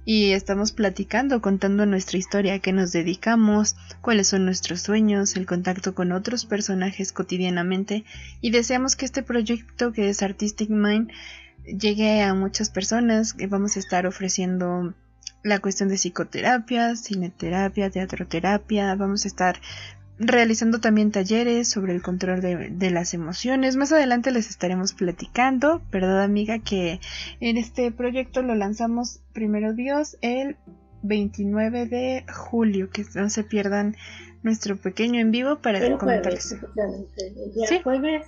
y 0.06 0.32
estamos 0.32 0.72
platicando, 0.72 1.42
contando 1.42 1.88
nuestra 1.88 2.20
historia, 2.20 2.54
a 2.54 2.60
qué 2.60 2.72
nos 2.72 2.92
dedicamos, 2.92 3.76
cuáles 4.02 4.28
son 4.28 4.46
nuestros 4.46 4.82
sueños, 4.82 5.36
el 5.36 5.48
contacto 5.48 5.96
con 5.96 6.12
otros 6.12 6.46
personajes 6.46 7.12
cotidianamente 7.12 8.06
y 8.40 8.52
deseamos 8.52 8.96
que 8.96 9.06
este 9.06 9.24
proyecto 9.24 9.92
que 9.92 10.10
es 10.10 10.22
Artistic 10.22 10.70
Mind 10.70 11.10
llegue 11.66 12.22
a 12.22 12.36
muchas 12.36 12.70
personas, 12.70 13.34
que 13.34 13.48
vamos 13.48 13.76
a 13.76 13.80
estar 13.80 14.06
ofreciendo 14.06 14.94
la 15.44 15.60
cuestión 15.60 15.90
de 15.90 15.96
psicoterapia, 15.96 16.96
cineterapia, 16.96 17.90
teatroterapia, 17.90 18.96
vamos 18.96 19.26
a 19.26 19.28
estar 19.28 19.60
realizando 20.18 20.80
también 20.80 21.12
talleres 21.12 21.70
sobre 21.70 21.94
el 21.94 22.02
control 22.02 22.42
de, 22.42 22.92
las 22.92 23.14
emociones. 23.14 23.76
Más 23.76 23.92
adelante 23.92 24.32
les 24.32 24.50
estaremos 24.50 24.94
platicando, 24.94 25.82
¿verdad 25.92 26.24
amiga? 26.24 26.60
Que 26.60 27.00
en 27.40 27.58
este 27.58 27.92
proyecto 27.92 28.42
lo 28.42 28.56
lanzamos 28.56 29.22
primero 29.34 29.74
Dios 29.74 30.18
el 30.22 30.58
29 31.04 31.86
de 31.86 32.26
julio, 32.34 32.90
que 32.90 33.06
no 33.16 33.30
se 33.30 33.44
pierdan 33.44 33.96
nuestro 34.44 34.78
pequeño 34.78 35.20
en 35.20 35.32
vivo 35.32 35.58
para 35.62 35.80
el 35.80 35.98
Jueves, 35.98 36.52
el 36.52 37.54
día 37.54 37.84
jueves 37.84 38.28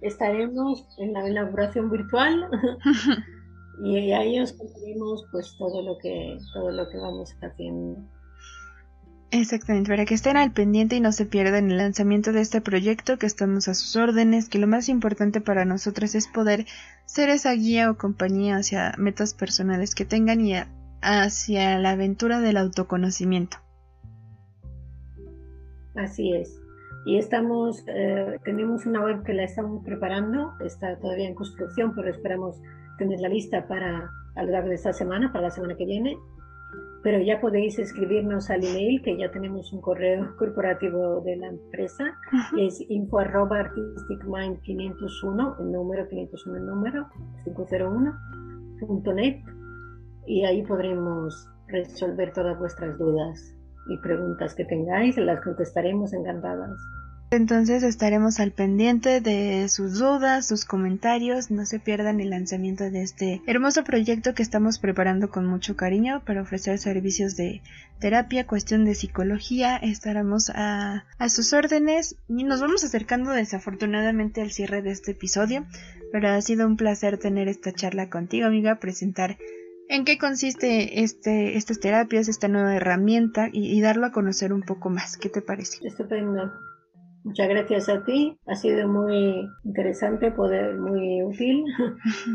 estaremos 0.00 0.86
en 0.98 1.12
la 1.12 1.28
inauguración 1.28 1.90
virtual 1.90 2.48
y 3.84 4.12
ahí 4.12 4.40
os 4.40 4.52
contaremos 4.52 5.26
pues 5.32 5.54
todo 5.58 5.82
lo 5.82 5.98
que 5.98 6.38
todo 6.52 6.70
lo 6.70 6.88
que 6.88 6.98
vamos 6.98 7.34
haciendo. 7.40 7.98
Exactamente, 9.40 9.90
para 9.90 10.06
que 10.06 10.14
estén 10.14 10.38
al 10.38 10.52
pendiente 10.52 10.96
y 10.96 11.00
no 11.00 11.12
se 11.12 11.26
pierdan 11.26 11.70
el 11.70 11.76
lanzamiento 11.76 12.32
de 12.32 12.40
este 12.40 12.62
proyecto, 12.62 13.18
que 13.18 13.26
estamos 13.26 13.68
a 13.68 13.74
sus 13.74 13.94
órdenes, 13.94 14.48
que 14.48 14.58
lo 14.58 14.66
más 14.66 14.88
importante 14.88 15.42
para 15.42 15.66
nosotros 15.66 16.14
es 16.14 16.26
poder 16.26 16.64
ser 17.04 17.28
esa 17.28 17.52
guía 17.52 17.90
o 17.90 17.98
compañía 17.98 18.56
hacia 18.56 18.94
metas 18.96 19.34
personales 19.34 19.94
que 19.94 20.06
tengan 20.06 20.40
y 20.40 20.54
hacia 21.02 21.78
la 21.78 21.90
aventura 21.90 22.40
del 22.40 22.56
autoconocimiento. 22.56 23.58
Así 25.94 26.32
es. 26.32 26.58
Y 27.04 27.18
estamos, 27.18 27.84
eh, 27.88 28.38
tenemos 28.42 28.86
una 28.86 29.04
web 29.04 29.22
que 29.22 29.34
la 29.34 29.44
estamos 29.44 29.84
preparando, 29.84 30.52
está 30.60 30.98
todavía 30.98 31.28
en 31.28 31.34
construcción, 31.34 31.94
pero 31.94 32.10
esperamos 32.10 32.56
tenerla 32.96 33.28
lista 33.28 33.68
para 33.68 34.10
a 34.34 34.44
de 34.44 34.74
esta 34.74 34.94
semana, 34.94 35.30
para 35.30 35.44
la 35.44 35.50
semana 35.50 35.76
que 35.76 35.84
viene 35.84 36.16
pero 37.06 37.22
ya 37.22 37.40
podéis 37.40 37.78
escribirnos 37.78 38.50
al 38.50 38.64
email, 38.64 39.00
que 39.00 39.16
ya 39.16 39.30
tenemos 39.30 39.72
un 39.72 39.80
correo 39.80 40.34
corporativo 40.38 41.20
de 41.20 41.36
la 41.36 41.46
empresa, 41.46 42.18
es 42.58 42.84
info 42.88 43.20
arroba 43.20 43.60
artisticmind 43.60 44.60
501, 44.62 45.56
el 45.60 45.70
número 45.70 46.08
501, 46.08 46.58
el 46.58 46.66
número 46.66 47.06
501.net, 47.44 49.36
y 50.26 50.44
ahí 50.46 50.64
podremos 50.64 51.48
resolver 51.68 52.32
todas 52.32 52.58
vuestras 52.58 52.98
dudas 52.98 53.54
y 53.88 53.96
preguntas 53.98 54.56
que 54.56 54.64
tengáis, 54.64 55.16
las 55.16 55.40
contestaremos 55.44 56.12
encantadas. 56.12 56.76
Entonces 57.30 57.82
estaremos 57.82 58.38
al 58.38 58.52
pendiente 58.52 59.20
de 59.20 59.68
sus 59.68 59.98
dudas, 59.98 60.46
sus 60.46 60.64
comentarios, 60.64 61.50
no 61.50 61.66
se 61.66 61.80
pierdan 61.80 62.20
el 62.20 62.30
lanzamiento 62.30 62.84
de 62.84 63.02
este 63.02 63.42
hermoso 63.46 63.82
proyecto 63.82 64.32
que 64.32 64.44
estamos 64.44 64.78
preparando 64.78 65.28
con 65.28 65.44
mucho 65.44 65.74
cariño 65.74 66.22
para 66.24 66.42
ofrecer 66.42 66.78
servicios 66.78 67.36
de 67.36 67.62
terapia, 67.98 68.46
cuestión 68.46 68.84
de 68.84 68.94
psicología, 68.94 69.76
estaremos 69.76 70.50
a, 70.50 71.04
a 71.18 71.28
sus 71.28 71.52
órdenes 71.52 72.16
y 72.28 72.44
nos 72.44 72.60
vamos 72.60 72.84
acercando 72.84 73.32
desafortunadamente 73.32 74.40
al 74.40 74.52
cierre 74.52 74.80
de 74.82 74.92
este 74.92 75.10
episodio, 75.10 75.66
pero 76.12 76.28
ha 76.28 76.40
sido 76.42 76.64
un 76.64 76.76
placer 76.76 77.18
tener 77.18 77.48
esta 77.48 77.72
charla 77.72 78.08
contigo 78.08 78.46
amiga, 78.46 78.76
presentar 78.76 79.36
en 79.88 80.04
qué 80.04 80.16
consiste 80.16 81.02
este, 81.02 81.56
estas 81.56 81.80
terapias, 81.80 82.28
esta 82.28 82.46
nueva 82.46 82.76
herramienta 82.76 83.48
y, 83.52 83.76
y 83.76 83.80
darlo 83.80 84.06
a 84.06 84.12
conocer 84.12 84.52
un 84.52 84.62
poco 84.62 84.90
más. 84.90 85.16
¿Qué 85.16 85.28
te 85.28 85.42
parece? 85.42 85.78
Estupendo. 85.86 86.52
Muchas 87.26 87.48
gracias 87.48 87.88
a 87.88 88.04
ti. 88.04 88.38
Ha 88.46 88.54
sido 88.54 88.86
muy 88.86 89.48
interesante, 89.64 90.30
poder, 90.30 90.76
muy 90.78 91.24
útil 91.24 91.64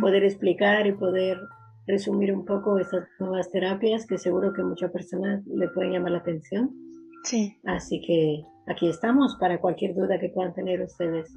poder 0.02 0.26
explicar 0.26 0.86
y 0.86 0.92
poder 0.92 1.40
resumir 1.88 2.34
un 2.34 2.44
poco 2.44 2.78
estas 2.78 3.08
nuevas 3.18 3.50
terapias 3.52 4.06
que 4.06 4.18
seguro 4.18 4.52
que 4.52 4.64
muchas 4.64 4.92
personas 4.92 5.46
le 5.48 5.70
pueden 5.70 5.94
llamar 5.94 6.12
la 6.12 6.18
atención. 6.18 6.72
Sí. 7.24 7.58
Así 7.64 8.02
que 8.06 8.44
aquí 8.68 8.90
estamos 8.90 9.38
para 9.40 9.62
cualquier 9.62 9.96
duda 9.96 10.20
que 10.20 10.28
puedan 10.28 10.54
tener 10.54 10.82
ustedes. 10.82 11.34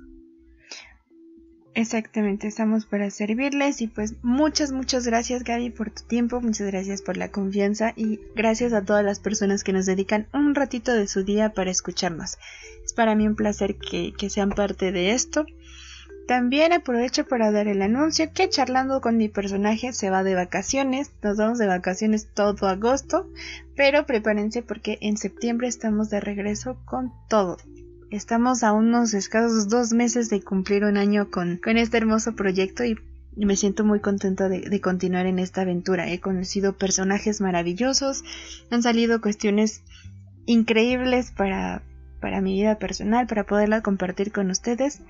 Exactamente, 1.76 2.46
estamos 2.46 2.86
para 2.86 3.10
servirles 3.10 3.80
y 3.80 3.88
pues 3.88 4.14
muchas, 4.22 4.70
muchas 4.70 5.04
gracias 5.08 5.42
Gaby 5.42 5.70
por 5.70 5.90
tu 5.90 6.04
tiempo, 6.04 6.40
muchas 6.40 6.68
gracias 6.68 7.02
por 7.02 7.16
la 7.16 7.32
confianza 7.32 7.92
y 7.96 8.20
gracias 8.36 8.72
a 8.72 8.84
todas 8.84 9.04
las 9.04 9.18
personas 9.18 9.64
que 9.64 9.72
nos 9.72 9.84
dedican 9.84 10.28
un 10.32 10.54
ratito 10.54 10.92
de 10.92 11.08
su 11.08 11.24
día 11.24 11.52
para 11.52 11.72
escucharnos. 11.72 12.38
Es 12.84 12.92
para 12.92 13.16
mí 13.16 13.26
un 13.26 13.34
placer 13.34 13.74
que, 13.74 14.12
que 14.16 14.30
sean 14.30 14.50
parte 14.50 14.92
de 14.92 15.10
esto. 15.10 15.46
También 16.28 16.72
aprovecho 16.72 17.26
para 17.26 17.50
dar 17.50 17.66
el 17.66 17.82
anuncio 17.82 18.32
que 18.32 18.48
charlando 18.48 19.00
con 19.00 19.16
mi 19.16 19.28
personaje 19.28 19.92
se 19.92 20.10
va 20.10 20.22
de 20.22 20.36
vacaciones, 20.36 21.10
nos 21.22 21.38
vamos 21.38 21.58
de 21.58 21.66
vacaciones 21.66 22.28
todo 22.32 22.68
agosto, 22.68 23.28
pero 23.74 24.06
prepárense 24.06 24.62
porque 24.62 24.96
en 25.00 25.16
septiembre 25.16 25.66
estamos 25.66 26.08
de 26.08 26.20
regreso 26.20 26.78
con 26.84 27.12
todo. 27.28 27.56
Estamos 28.14 28.62
a 28.62 28.72
unos 28.72 29.12
escasos 29.12 29.68
dos 29.68 29.92
meses 29.92 30.30
de 30.30 30.40
cumplir 30.40 30.84
un 30.84 30.96
año 30.96 31.32
con, 31.32 31.56
con 31.56 31.76
este 31.76 31.96
hermoso 31.96 32.36
proyecto 32.36 32.84
y 32.84 32.96
me 33.34 33.56
siento 33.56 33.84
muy 33.84 33.98
contenta 33.98 34.48
de, 34.48 34.60
de, 34.60 34.80
continuar 34.80 35.26
en 35.26 35.40
esta 35.40 35.62
aventura. 35.62 36.08
He 36.08 36.20
conocido 36.20 36.74
personajes 36.74 37.40
maravillosos, 37.40 38.22
han 38.70 38.84
salido 38.84 39.20
cuestiones 39.20 39.82
increíbles 40.46 41.32
para, 41.32 41.82
para 42.20 42.40
mi 42.40 42.52
vida 42.52 42.78
personal, 42.78 43.26
para 43.26 43.46
poderla 43.46 43.82
compartir 43.82 44.30
con 44.30 44.48
ustedes. 44.48 45.02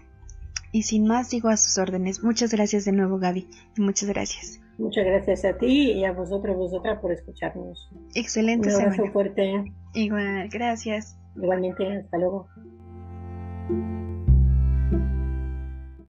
Y 0.73 0.85
sin 0.85 1.07
más, 1.07 1.29
sigo 1.29 1.51
a 1.51 1.59
sus 1.59 1.77
órdenes. 1.77 2.25
Muchas 2.25 2.55
gracias 2.55 2.87
de 2.87 2.93
nuevo, 2.93 3.19
Gaby. 3.19 3.47
Muchas 3.77 4.09
gracias. 4.09 4.63
Muchas 4.79 5.05
gracias 5.05 5.45
a 5.45 5.59
ti 5.59 5.93
y 5.93 6.07
a 6.07 6.13
vosotros, 6.13 6.57
vosotras, 6.57 7.01
por 7.01 7.13
escucharnos. 7.13 7.87
Excelente 8.15 8.75
Un 8.75 8.81
abrazo 8.81 9.13
fuerte. 9.13 9.75
Igual, 9.93 10.49
gracias. 10.49 11.19
Igualmente, 11.37 11.99
hasta 11.99 12.17
luego. 12.17 12.49